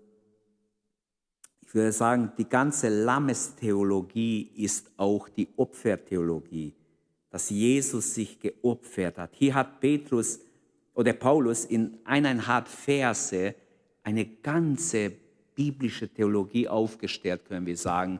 ich 1.70 1.74
würde 1.76 1.92
sagen, 1.92 2.32
die 2.36 2.48
ganze 2.48 2.88
Lammestheologie 2.88 4.50
ist 4.56 4.90
auch 4.96 5.28
die 5.28 5.46
Opfertheologie, 5.56 6.74
dass 7.30 7.48
Jesus 7.48 8.12
sich 8.12 8.40
geopfert 8.40 9.18
hat. 9.18 9.30
Hier 9.34 9.54
hat 9.54 9.78
Petrus 9.78 10.40
oder 10.94 11.12
Paulus 11.12 11.64
in 11.66 11.96
eineinhalb 12.04 12.66
Verse 12.66 13.54
eine 14.02 14.24
ganze 14.26 15.12
biblische 15.54 16.08
Theologie 16.08 16.66
aufgestellt, 16.66 17.44
können 17.44 17.66
wir 17.66 17.76
sagen, 17.76 18.18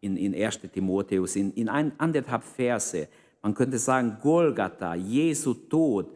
in, 0.00 0.16
in 0.16 0.34
1 0.34 0.60
Timotheus, 0.72 1.36
in, 1.36 1.52
in 1.52 1.68
ein, 1.68 1.92
anderthalb 1.98 2.44
Verse. 2.44 3.08
Man 3.42 3.52
könnte 3.52 3.78
sagen, 3.78 4.16
Golgatha, 4.22 4.94
Jesu 4.94 5.52
Tod 5.52 6.08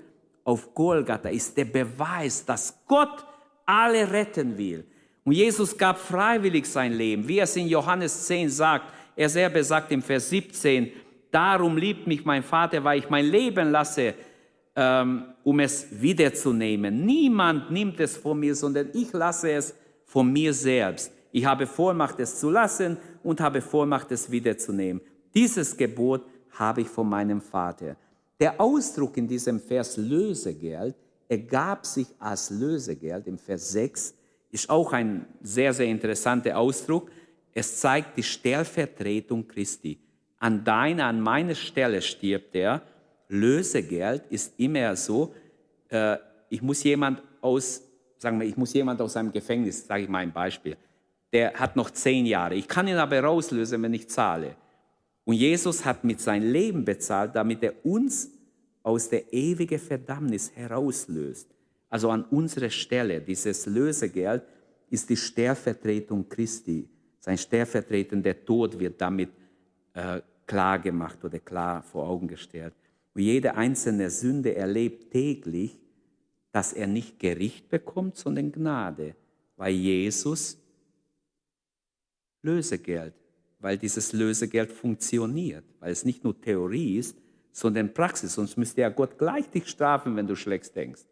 auf 0.44 0.72
Golgatha 0.72 1.28
ist 1.28 1.55
der 1.59 1.66
Beweis, 1.66 2.42
dass 2.42 2.74
Gott 2.86 3.26
alle 3.66 4.11
retten 4.11 4.57
will. 4.57 4.86
Und 5.31 5.37
Jesus 5.37 5.78
gab 5.78 5.97
freiwillig 5.97 6.66
sein 6.66 6.93
Leben, 6.93 7.28
wie 7.28 7.39
es 7.39 7.55
in 7.55 7.68
Johannes 7.68 8.26
10 8.26 8.51
sagt. 8.51 8.93
Er 9.14 9.28
selber 9.28 9.62
sagt 9.62 9.93
im 9.93 10.03
Vers 10.03 10.28
17, 10.28 10.91
darum 11.31 11.76
liebt 11.76 12.05
mich 12.09 12.24
mein 12.24 12.43
Vater, 12.43 12.83
weil 12.83 12.99
ich 12.99 13.09
mein 13.09 13.26
Leben 13.26 13.70
lasse, 13.70 14.14
ähm, 14.74 15.22
um 15.45 15.61
es 15.61 15.87
wiederzunehmen. 16.03 17.07
Niemand 17.07 17.70
nimmt 17.70 18.01
es 18.01 18.16
von 18.16 18.41
mir, 18.41 18.57
sondern 18.57 18.89
ich 18.93 19.12
lasse 19.12 19.53
es 19.53 19.72
von 20.05 20.33
mir 20.33 20.53
selbst. 20.53 21.12
Ich 21.31 21.45
habe 21.45 21.64
Vollmacht, 21.64 22.18
es 22.18 22.41
zu 22.41 22.51
lassen 22.51 22.97
und 23.22 23.41
habe 23.41 23.61
Vollmacht, 23.61 24.11
es 24.11 24.28
wiederzunehmen. 24.33 25.01
Dieses 25.33 25.76
Gebot 25.76 26.24
habe 26.59 26.81
ich 26.81 26.89
von 26.89 27.09
meinem 27.09 27.41
Vater. 27.41 27.95
Der 28.41 28.61
Ausdruck 28.61 29.16
in 29.16 29.28
diesem 29.28 29.61
Vers 29.61 29.97
Lösegeld 29.97 30.97
ergab 31.28 31.87
sich 31.87 32.09
als 32.18 32.51
Lösegeld 32.51 33.28
im 33.28 33.39
Vers 33.39 33.70
6, 33.70 34.14
ist 34.51 34.68
auch 34.68 34.92
ein 34.92 35.26
sehr, 35.42 35.72
sehr 35.72 35.86
interessanter 35.86 36.57
Ausdruck. 36.57 37.11
Es 37.53 37.80
zeigt 37.80 38.16
die 38.16 38.22
Stellvertretung 38.22 39.46
Christi. 39.46 39.98
An 40.38 40.64
deiner, 40.64 41.07
an 41.07 41.20
meiner 41.20 41.55
Stelle 41.55 42.01
stirbt 42.01 42.55
er. 42.55 42.82
Lösegeld 43.28 44.24
ist 44.30 44.59
immer 44.59 44.96
so, 44.96 45.34
äh, 45.88 46.16
ich 46.48 46.62
muss 46.62 46.82
jemand 46.82 47.22
aus, 47.40 47.82
sagen 48.18 48.40
wir, 48.40 48.46
ich 48.46 48.57
muss 48.57 48.72
jemand 48.72 49.01
aus 49.01 49.16
einem 49.16 49.30
Gefängnis, 49.30 49.86
sage 49.86 50.03
ich 50.03 50.09
mal 50.09 50.18
ein 50.18 50.32
Beispiel, 50.32 50.76
der 51.32 51.55
hat 51.55 51.76
noch 51.76 51.90
zehn 51.90 52.26
Jahre. 52.26 52.57
Ich 52.57 52.66
kann 52.66 52.88
ihn 52.88 52.96
aber 52.96 53.20
rauslösen, 53.20 53.82
wenn 53.82 53.94
ich 53.94 54.09
zahle. 54.09 54.57
Und 55.24 55.34
Jesus 55.36 55.84
hat 55.84 56.03
mit 56.03 56.20
seinem 56.20 56.51
Leben 56.51 56.84
bezahlt, 56.84 57.36
damit 57.36 57.62
er 57.62 57.74
uns 57.84 58.30
aus 58.82 59.09
der 59.09 59.32
ewigen 59.32 59.78
Verdammnis 59.78 60.51
herauslöst. 60.55 61.48
Also 61.91 62.11
an 62.11 62.24
unserer 62.24 62.70
Stelle, 62.70 63.20
dieses 63.20 63.66
Lösegeld 63.66 64.45
ist 64.88 65.11
die 65.11 65.16
Stellvertretung 65.16 66.28
Christi. 66.28 66.88
Sein 67.18 67.36
stellvertretender 67.36 68.45
Tod 68.45 68.78
wird 68.78 69.01
damit 69.01 69.30
äh, 69.93 70.20
klar 70.47 70.78
gemacht 70.78 71.22
oder 71.24 71.38
klar 71.41 71.82
vor 71.82 72.09
Augen 72.09 72.28
gestellt. 72.28 72.74
Und 73.14 73.22
jede 73.22 73.57
einzelne 73.57 74.09
Sünde 74.09 74.55
erlebt 74.55 75.11
täglich, 75.11 75.78
dass 76.53 76.72
er 76.72 76.86
nicht 76.86 77.18
Gericht 77.18 77.68
bekommt, 77.68 78.16
sondern 78.16 78.51
Gnade, 78.51 79.14
weil 79.57 79.74
Jesus 79.74 80.59
Lösegeld, 82.43 83.14
weil 83.59 83.76
dieses 83.76 84.12
Lösegeld 84.12 84.72
funktioniert, 84.72 85.64
weil 85.80 85.93
es 85.93 86.05
nicht 86.05 86.24
nur 86.24 86.41
Theorie 86.41 86.99
ist, 86.99 87.18
sondern 87.53 87.93
Praxis. 87.93 88.34
Sonst 88.34 88.57
müsste 88.57 88.80
ja 88.80 88.88
Gott 88.88 89.18
gleich 89.18 89.49
dich 89.51 89.68
strafen, 89.68 90.16
wenn 90.16 90.26
du 90.26 90.34
schlecht 90.34 90.74
denkst. 90.74 91.03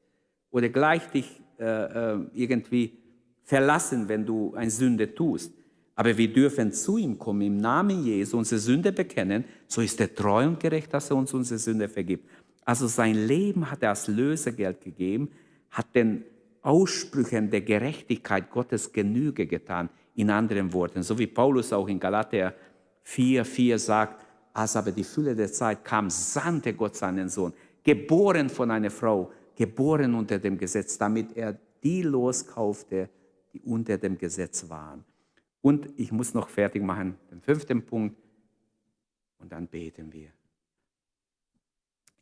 Oder 0.50 0.68
gleich 0.68 1.06
dich 1.10 1.40
äh, 1.58 1.64
äh, 1.64 2.18
irgendwie 2.34 2.98
verlassen, 3.42 4.08
wenn 4.08 4.24
du 4.24 4.54
eine 4.54 4.70
Sünde 4.70 5.14
tust. 5.14 5.52
Aber 5.94 6.16
wir 6.16 6.32
dürfen 6.32 6.72
zu 6.72 6.96
ihm 6.96 7.18
kommen, 7.18 7.42
im 7.42 7.56
Namen 7.56 8.04
Jesu 8.04 8.38
unsere 8.38 8.60
Sünde 8.60 8.92
bekennen, 8.92 9.44
so 9.66 9.80
ist 9.80 10.00
er 10.00 10.14
treu 10.14 10.46
und 10.46 10.60
gerecht, 10.60 10.94
dass 10.94 11.10
er 11.10 11.16
uns 11.16 11.34
unsere 11.34 11.58
Sünde 11.58 11.88
vergibt. 11.88 12.28
Also 12.64 12.86
sein 12.86 13.14
Leben 13.14 13.68
hat 13.70 13.82
er 13.82 13.90
als 13.90 14.06
Lösegeld 14.06 14.80
gegeben, 14.80 15.30
hat 15.70 15.94
den 15.94 16.24
Aussprüchen 16.62 17.50
der 17.50 17.62
Gerechtigkeit 17.62 18.50
Gottes 18.50 18.92
Genüge 18.92 19.46
getan, 19.46 19.88
in 20.14 20.30
anderen 20.30 20.72
Worten. 20.72 21.02
So 21.02 21.18
wie 21.18 21.26
Paulus 21.26 21.72
auch 21.72 21.88
in 21.88 21.98
Galater 21.98 22.54
4, 23.04 23.44
4 23.44 23.78
sagt, 23.78 24.26
als 24.52 24.76
aber 24.76 24.92
die 24.92 25.04
Fülle 25.04 25.34
der 25.34 25.50
Zeit 25.50 25.84
kam, 25.84 26.10
sandte 26.10 26.74
Gott 26.74 26.96
seinen 26.96 27.28
Sohn, 27.28 27.52
geboren 27.82 28.48
von 28.50 28.70
einer 28.70 28.90
Frau, 28.90 29.32
geboren 29.58 30.14
unter 30.14 30.38
dem 30.38 30.56
Gesetz, 30.56 30.96
damit 30.98 31.36
er 31.36 31.58
die 31.82 32.02
loskaufte, 32.02 33.10
die 33.52 33.60
unter 33.62 33.98
dem 33.98 34.16
Gesetz 34.16 34.68
waren. 34.68 35.04
Und 35.60 35.90
ich 35.96 36.12
muss 36.12 36.32
noch 36.32 36.48
fertig 36.48 36.80
machen, 36.80 37.18
den 37.28 37.40
fünften 37.40 37.84
Punkt, 37.84 38.16
und 39.40 39.50
dann 39.50 39.66
beten 39.66 40.12
wir. 40.12 40.30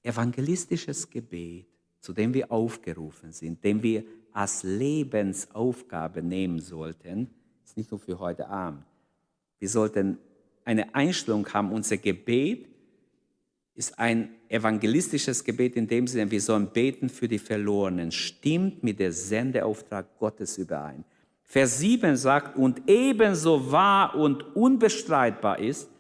Evangelistisches 0.03 1.11
Gebet, 1.11 1.66
zu 2.01 2.14
dem 2.14 2.32
wir 2.32 2.51
aufgerufen 2.51 3.32
sind, 3.32 3.62
dem 3.62 3.82
wir 3.82 4.05
als 4.32 4.62
Lebensaufgabe 4.62 6.22
nehmen 6.22 6.61
sollten, 6.61 7.28
ist 7.64 7.76
nicht 7.76 7.91
nur 7.91 8.01
für 8.01 8.18
heute 8.18 8.49
Abend. 8.49 8.84
Wir 9.59 9.68
sollten 9.68 10.16
eine 10.64 10.95
Einstellung 10.95 11.47
haben, 11.53 11.70
unser 11.70 11.99
Gebet 11.99 12.66
ist 13.77 13.99
ein 13.99 14.31
evangelistisches 14.49 15.45
Gebet 15.45 15.77
in 15.77 15.87
dem 15.87 16.07
Sinne, 16.07 16.31
wir 16.31 16.41
sollen 16.41 16.68
beten 16.68 17.11
für 17.11 17.29
die 17.29 17.39
Verlorenen, 17.39 18.11
stimmt 18.11 18.83
mit 18.83 18.99
der 18.99 19.12
Sendeauftrag 19.12 20.18
Gottes 20.18 20.57
überein. 20.57 21.05
Vers 21.43 21.79
7 21.79 22.16
sagt, 22.16 22.57
und 22.57 22.83
ebenso 22.89 23.70
wahr 23.70 24.14
und 24.16 24.57
unbestreitbar 24.57 25.59
ist, 25.59 25.91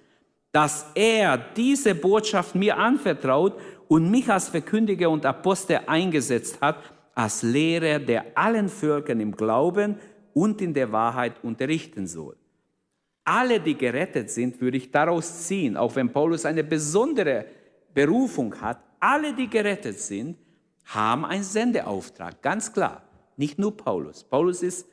dass 0.52 0.86
er 0.94 1.36
diese 1.36 1.94
Botschaft 1.94 2.54
mir 2.54 2.78
anvertraut 2.78 3.60
und 3.88 4.10
mich 4.10 4.28
als 4.30 4.48
Verkündiger 4.48 5.10
und 5.10 5.26
Apostel 5.26 5.80
eingesetzt 5.86 6.60
hat, 6.62 6.78
als 7.14 7.42
Lehrer, 7.42 7.98
der 7.98 8.24
allen 8.34 8.70
Völkern 8.70 9.20
im 9.20 9.36
Glauben 9.36 9.96
und 10.32 10.62
in 10.62 10.72
der 10.72 10.90
Wahrheit 10.92 11.34
unterrichten 11.44 12.06
soll. 12.06 12.36
Alle, 13.24 13.60
die 13.60 13.76
gerettet 13.76 14.30
sind, 14.30 14.60
würde 14.60 14.76
ich 14.76 14.90
daraus 14.90 15.46
ziehen, 15.46 15.76
auch 15.76 15.94
wenn 15.96 16.12
Paulus 16.12 16.46
eine 16.46 16.64
besondere 16.64 17.44
Berufung 17.96 18.54
hat, 18.60 18.78
alle, 19.00 19.32
die 19.32 19.48
gerettet 19.48 19.98
sind, 19.98 20.36
haben 20.84 21.24
einen 21.24 21.42
Sendeauftrag, 21.42 22.42
ganz 22.42 22.70
klar. 22.70 23.02
Nicht 23.38 23.58
nur 23.58 23.74
Paulus. 23.74 24.22
Paulus 24.22 24.62
ist 24.62 24.86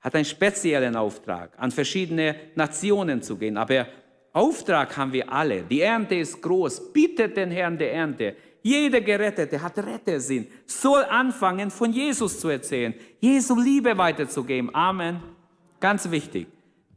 hat 0.00 0.14
einen 0.14 0.24
speziellen 0.26 0.94
Auftrag, 0.96 1.52
an 1.56 1.70
verschiedene 1.70 2.36
Nationen 2.54 3.22
zu 3.22 3.36
gehen. 3.36 3.56
Aber 3.56 3.86
Auftrag 4.34 4.94
haben 4.96 5.12
wir 5.12 5.32
alle. 5.32 5.62
Die 5.62 5.80
Ernte 5.80 6.14
ist 6.16 6.42
groß. 6.42 6.92
Bittet 6.92 7.36
den 7.38 7.50
Herrn 7.50 7.78
der 7.78 7.92
Ernte. 7.92 8.36
Jeder 8.62 9.00
Gerettete 9.00 9.60
hat 9.60 9.78
Rettersinn, 9.78 10.46
soll 10.66 11.04
anfangen, 11.04 11.70
von 11.70 11.92
Jesus 11.92 12.38
zu 12.38 12.48
erzählen, 12.48 12.94
Jesu 13.20 13.58
Liebe 13.58 13.96
weiterzugeben. 13.96 14.74
Amen. 14.74 15.22
Ganz 15.80 16.10
wichtig. 16.10 16.48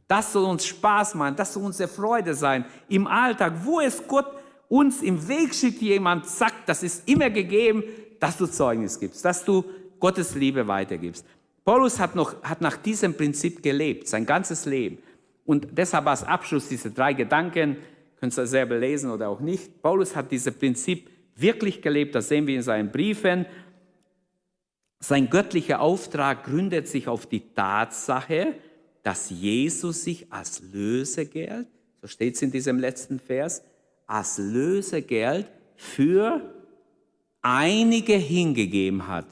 Das 0.06 0.32
soll 0.32 0.44
uns 0.44 0.64
Spaß 0.66 1.14
machen, 1.14 1.36
das 1.36 1.52
soll 1.52 1.64
unsere 1.64 1.88
Freude 1.88 2.32
sein 2.32 2.64
im 2.88 3.06
Alltag, 3.06 3.52
wo 3.62 3.80
es 3.80 4.02
Gott 4.06 4.37
uns 4.68 5.02
im 5.02 5.26
Weg 5.28 5.54
schickt, 5.54 5.80
jemand 5.80 6.26
sagt, 6.26 6.68
das 6.68 6.82
ist 6.82 7.08
immer 7.08 7.30
gegeben, 7.30 7.82
dass 8.20 8.36
du 8.36 8.46
Zeugnis 8.46 8.98
gibst, 8.98 9.24
dass 9.24 9.44
du 9.44 9.64
Gottes 9.98 10.34
Liebe 10.34 10.66
weitergibst. 10.68 11.24
Paulus 11.64 11.98
hat, 11.98 12.14
noch, 12.14 12.42
hat 12.42 12.60
nach 12.60 12.76
diesem 12.76 13.14
Prinzip 13.14 13.62
gelebt, 13.62 14.08
sein 14.08 14.24
ganzes 14.24 14.64
Leben. 14.64 14.98
Und 15.44 15.66
deshalb 15.72 16.06
als 16.06 16.24
Abschluss 16.24 16.68
diese 16.68 16.90
drei 16.90 17.12
Gedanken, 17.12 17.76
könnt 18.20 18.36
ihr 18.36 18.46
selber 18.46 18.78
lesen 18.78 19.10
oder 19.10 19.28
auch 19.28 19.40
nicht. 19.40 19.82
Paulus 19.82 20.16
hat 20.16 20.30
dieses 20.30 20.54
Prinzip 20.54 21.08
wirklich 21.36 21.82
gelebt, 21.82 22.14
das 22.14 22.28
sehen 22.28 22.46
wir 22.46 22.56
in 22.56 22.62
seinen 22.62 22.90
Briefen. 22.90 23.46
Sein 25.00 25.30
göttlicher 25.30 25.80
Auftrag 25.80 26.44
gründet 26.44 26.88
sich 26.88 27.06
auf 27.06 27.26
die 27.26 27.54
Tatsache, 27.54 28.54
dass 29.02 29.30
Jesus 29.30 30.04
sich 30.04 30.32
als 30.32 30.60
Lösegeld, 30.72 31.68
so 32.02 32.08
steht 32.08 32.34
es 32.34 32.42
in 32.42 32.50
diesem 32.50 32.78
letzten 32.78 33.20
Vers, 33.20 33.62
als 34.08 34.38
Lösegeld 34.38 35.46
für 35.76 36.52
einige 37.40 38.14
hingegeben 38.14 39.06
hat, 39.06 39.26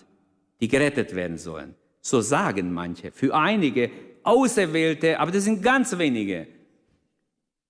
die 0.61 0.69
gerettet 0.69 1.15
werden 1.17 1.39
sollen. 1.39 1.75
So 2.01 2.21
sagen 2.21 2.73
manche. 2.73 3.11
Für 3.11 3.35
einige 3.35 3.91
Auserwählte, 4.23 5.19
aber 5.19 5.33
das 5.33 5.45
sind 5.45 5.61
ganz 5.61 5.99
wenige. 5.99 6.47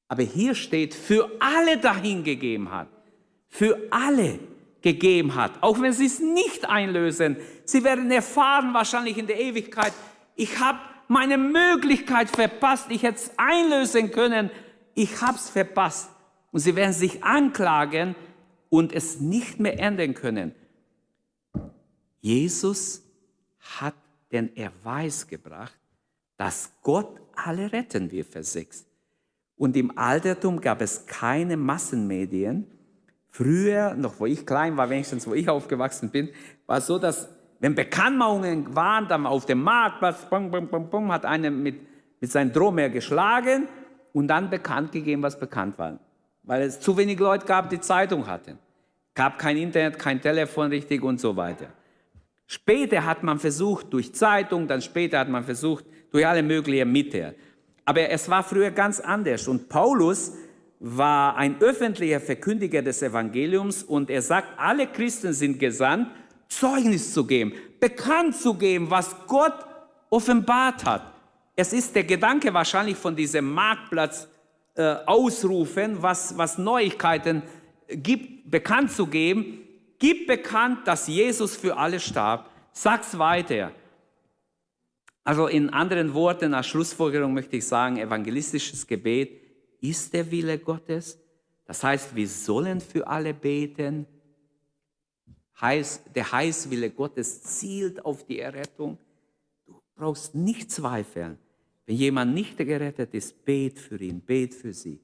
Aber 0.08 0.22
hier 0.22 0.54
steht, 0.54 0.94
für 0.94 1.30
alle 1.40 1.78
dahingegeben 1.78 2.70
hat. 2.70 2.88
Für 3.48 3.78
alle 3.90 4.38
gegeben 4.82 5.34
hat. 5.34 5.62
Auch 5.62 5.80
wenn 5.80 5.92
sie 5.92 6.06
es 6.06 6.20
nicht 6.20 6.68
einlösen. 6.68 7.36
Sie 7.64 7.82
werden 7.82 8.10
erfahren 8.10 8.74
wahrscheinlich 8.74 9.16
in 9.16 9.26
der 9.26 9.40
Ewigkeit, 9.40 9.92
ich 10.34 10.58
habe 10.60 10.78
meine 11.08 11.38
Möglichkeit 11.38 12.28
verpasst. 12.28 12.90
Ich 12.90 13.02
hätte 13.02 13.16
es 13.16 13.30
einlösen 13.36 14.10
können. 14.10 14.50
Ich 14.94 15.20
habe 15.22 15.36
es 15.36 15.48
verpasst. 15.48 16.10
Und 16.56 16.60
sie 16.60 16.74
werden 16.74 16.94
sich 16.94 17.22
anklagen 17.22 18.14
und 18.70 18.90
es 18.94 19.20
nicht 19.20 19.60
mehr 19.60 19.78
ändern 19.78 20.14
können. 20.14 20.54
Jesus 22.22 23.02
hat 23.78 23.92
den 24.32 24.56
Erweis 24.56 25.26
gebracht, 25.26 25.78
dass 26.38 26.72
Gott 26.82 27.20
alle 27.34 27.70
retten 27.74 28.10
wird, 28.10 28.28
Vers 28.28 28.54
6. 28.54 28.86
Und 29.58 29.76
im 29.76 29.98
Altertum 29.98 30.58
gab 30.58 30.80
es 30.80 31.04
keine 31.04 31.58
Massenmedien. 31.58 32.66
Früher, 33.28 33.92
noch 33.92 34.18
wo 34.18 34.24
ich 34.24 34.46
klein 34.46 34.78
war, 34.78 34.88
wenigstens 34.88 35.26
wo 35.26 35.34
ich 35.34 35.50
aufgewachsen 35.50 36.08
bin, 36.10 36.30
war 36.64 36.78
es 36.78 36.86
so, 36.86 36.98
dass 36.98 37.28
wenn 37.60 37.74
Bekanntmachungen 37.74 38.74
waren, 38.74 39.06
dann 39.08 39.26
auf 39.26 39.44
dem 39.44 39.62
Marktplatz, 39.62 40.24
bum, 40.30 40.50
bum, 40.50 40.68
bum, 40.68 40.88
bum, 40.88 41.12
hat 41.12 41.26
einer 41.26 41.50
mit, 41.50 41.82
mit 42.18 42.32
seinem 42.32 42.50
Drohmeer 42.50 42.88
geschlagen 42.88 43.68
und 44.14 44.28
dann 44.28 44.48
bekannt 44.48 44.92
gegeben, 44.92 45.22
was 45.22 45.38
bekannt 45.38 45.78
war. 45.78 46.00
Weil 46.46 46.62
es 46.62 46.80
zu 46.80 46.96
wenig 46.96 47.18
Leute 47.18 47.44
gab, 47.44 47.68
die 47.68 47.80
Zeitung 47.80 48.26
hatten. 48.26 48.58
Gab 49.14 49.38
kein 49.38 49.56
Internet, 49.56 49.98
kein 49.98 50.20
Telefon 50.20 50.68
richtig 50.68 51.02
und 51.02 51.20
so 51.20 51.36
weiter. 51.36 51.66
Später 52.46 53.04
hat 53.04 53.22
man 53.22 53.38
versucht 53.38 53.92
durch 53.92 54.14
Zeitung, 54.14 54.68
dann 54.68 54.80
später 54.80 55.18
hat 55.18 55.28
man 55.28 55.42
versucht 55.42 55.84
durch 56.12 56.26
alle 56.26 56.42
möglichen 56.42 56.90
Mittel. 56.90 57.34
Aber 57.84 58.08
es 58.08 58.28
war 58.28 58.44
früher 58.44 58.70
ganz 58.70 59.00
anders. 59.00 59.48
Und 59.48 59.68
Paulus 59.68 60.32
war 60.78 61.36
ein 61.36 61.60
öffentlicher 61.60 62.20
Verkündiger 62.20 62.82
des 62.82 63.02
Evangeliums 63.02 63.82
und 63.82 64.10
er 64.10 64.22
sagt, 64.22 64.48
alle 64.58 64.86
Christen 64.86 65.32
sind 65.32 65.58
gesandt, 65.58 66.10
Zeugnis 66.48 67.12
zu 67.12 67.26
geben, 67.26 67.52
bekannt 67.80 68.36
zu 68.36 68.54
geben, 68.54 68.88
was 68.90 69.16
Gott 69.26 69.54
offenbart 70.10 70.84
hat. 70.84 71.12
Es 71.56 71.72
ist 71.72 71.94
der 71.94 72.04
Gedanke 72.04 72.52
wahrscheinlich 72.52 72.96
von 72.96 73.16
diesem 73.16 73.52
Marktplatz 73.52 74.28
äh, 74.76 74.96
ausrufen, 75.06 76.02
was, 76.02 76.36
was 76.38 76.58
Neuigkeiten 76.58 77.42
gibt, 77.88 78.50
bekannt 78.50 78.92
zu 78.92 79.06
geben 79.06 79.66
gib 79.98 80.26
bekannt, 80.26 80.86
dass 80.86 81.06
Jesus 81.06 81.56
für 81.56 81.76
alle 81.76 82.00
starb. 82.00 82.50
Sag's 82.72 83.18
weiter. 83.18 83.72
Also 85.24 85.46
in 85.48 85.70
anderen 85.70 86.14
Worten, 86.14 86.54
als 86.54 86.68
Schlussfolgerung 86.68 87.34
möchte 87.34 87.56
ich 87.56 87.66
sagen, 87.66 87.96
evangelistisches 87.96 88.86
Gebet 88.86 89.40
ist 89.80 90.12
der 90.12 90.30
Wille 90.30 90.58
Gottes. 90.58 91.18
Das 91.66 91.82
heißt, 91.82 92.14
wir 92.14 92.28
sollen 92.28 92.80
für 92.80 93.06
alle 93.06 93.34
beten. 93.34 94.06
Der 95.60 96.32
Heißwille 96.32 96.90
Gottes 96.90 97.42
zielt 97.42 98.04
auf 98.04 98.24
die 98.24 98.38
Errettung. 98.38 98.98
Du 99.66 99.80
brauchst 99.96 100.34
nicht 100.34 100.70
zweifeln. 100.70 101.38
Wenn 101.86 101.96
jemand 101.96 102.34
nicht 102.34 102.58
gerettet 102.58 103.14
ist, 103.14 103.44
bet 103.44 103.78
für 103.78 104.00
ihn, 104.00 104.20
bet 104.20 104.54
für 104.54 104.72
sie. 104.72 105.00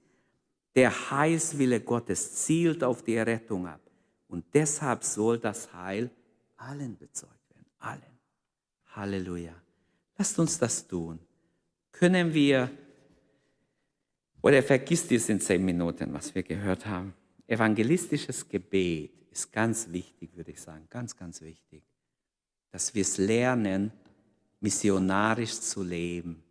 Der 0.75 1.11
Heilswille 1.11 1.81
Gottes 1.81 2.35
zielt 2.45 2.83
auf 2.83 3.03
die 3.03 3.15
Errettung 3.15 3.67
ab. 3.67 3.81
Und 4.27 4.45
deshalb 4.53 5.05
soll 5.05 5.39
das 5.39 5.73
Heil 5.73 6.11
allen 6.57 6.97
bezeugt 6.97 7.51
werden. 7.51 7.67
Allen. 7.79 8.19
Halleluja. 8.97 9.55
Lasst 10.17 10.39
uns 10.39 10.59
das 10.59 10.87
tun. 10.87 11.19
Können 11.93 12.33
wir, 12.33 12.71
oder 14.41 14.63
vergisst 14.63 15.11
dies 15.11 15.29
in 15.29 15.41
zehn 15.41 15.65
Minuten, 15.65 16.13
was 16.13 16.35
wir 16.35 16.43
gehört 16.43 16.87
haben. 16.87 17.15
Evangelistisches 17.47 18.49
Gebet 18.49 19.13
ist 19.31 19.53
ganz 19.53 19.91
wichtig, 19.91 20.35
würde 20.35 20.53
ich 20.53 20.61
sagen. 20.61 20.87
Ganz, 20.89 21.17
ganz 21.17 21.43
wichtig. 21.43 21.85
Dass 22.71 22.95
wir 22.95 23.03
es 23.03 23.19
lernen, 23.19 23.93
missionarisch 24.61 25.61
zu 25.61 25.83
leben. 25.83 26.43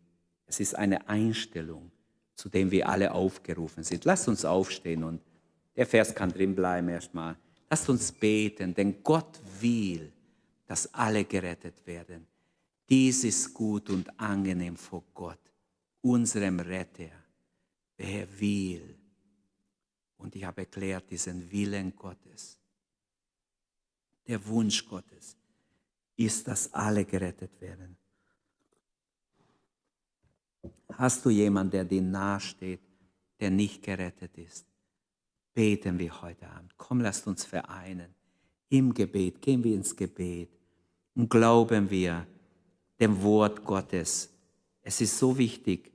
Es 0.52 0.60
ist 0.60 0.76
eine 0.76 1.08
Einstellung, 1.08 1.94
zu 2.36 2.50
dem 2.50 2.72
wir 2.72 2.90
alle 2.90 3.14
aufgerufen 3.14 3.86
sind. 3.86 4.04
Lasst 4.04 4.28
uns 4.28 4.44
aufstehen 4.44 5.06
und 5.06 5.22
der 5.78 5.86
Vers 5.86 6.14
kann 6.14 6.30
drin 6.30 6.54
bleiben 6.54 6.90
erstmal. 6.90 7.38
Lasst 7.70 7.88
uns 7.88 8.12
beten, 8.12 8.74
denn 8.74 9.02
Gott 9.02 9.40
will, 9.62 10.12
dass 10.68 10.94
alle 10.94 11.24
gerettet 11.24 11.88
werden. 11.88 12.28
Dies 12.90 13.24
ist 13.24 13.54
gut 13.54 13.90
und 13.90 14.20
angenehm 14.20 14.76
vor 14.76 15.06
Gott, 15.14 15.40
unserem 16.02 16.60
Retter, 16.60 17.12
wer 17.96 18.28
will. 18.38 18.98
Und 20.18 20.36
ich 20.36 20.44
habe 20.44 20.64
erklärt 20.64 21.10
diesen 21.10 21.50
Willen 21.50 21.96
Gottes. 21.96 22.58
Der 24.28 24.46
Wunsch 24.48 24.86
Gottes 24.86 25.38
ist, 26.18 26.46
dass 26.46 26.74
alle 26.74 27.06
gerettet 27.06 27.62
werden. 27.62 27.96
Hast 31.02 31.26
du 31.26 31.30
jemanden, 31.30 31.72
der 31.72 31.86
dir 31.86 32.02
nahesteht, 32.02 32.82
der 33.40 33.50
nicht 33.50 33.82
gerettet 33.82 34.38
ist? 34.38 34.66
Beten 35.54 35.98
wir 35.98 36.22
heute 36.22 36.48
Abend. 36.50 36.74
Komm, 36.78 37.02
lasst 37.02 37.28
uns 37.28 37.44
vereinen. 37.44 38.14
Im 38.70 38.94
Gebet, 38.94 39.42
gehen 39.42 39.64
wir 39.64 39.76
ins 39.76 39.96
Gebet 39.96 40.50
und 41.16 41.30
glauben 41.30 41.90
wir 41.90 42.28
dem 43.00 43.22
Wort 43.22 43.64
Gottes. 43.66 44.30
Es 44.82 45.02
ist 45.02 45.18
so 45.18 45.38
wichtig. 45.38 45.92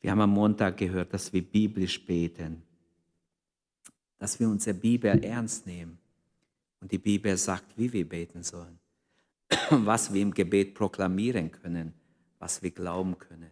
Wir 0.00 0.10
haben 0.10 0.20
am 0.20 0.30
Montag 0.30 0.76
gehört, 0.76 1.14
dass 1.14 1.32
wir 1.32 1.42
biblisch 1.42 2.04
beten, 2.04 2.62
dass 4.18 4.38
wir 4.38 4.48
unsere 4.48 4.74
Bibel 4.74 5.24
ernst 5.24 5.66
nehmen. 5.66 5.98
Und 6.80 6.90
die 6.90 6.98
Bibel 6.98 7.36
sagt, 7.36 7.78
wie 7.78 7.92
wir 7.92 8.08
beten 8.08 8.42
sollen, 8.42 8.78
was 9.70 10.12
wir 10.12 10.20
im 10.20 10.34
Gebet 10.34 10.74
proklamieren 10.74 11.50
können, 11.50 11.94
was 12.40 12.60
wir 12.60 12.72
glauben 12.72 13.16
können. 13.16 13.51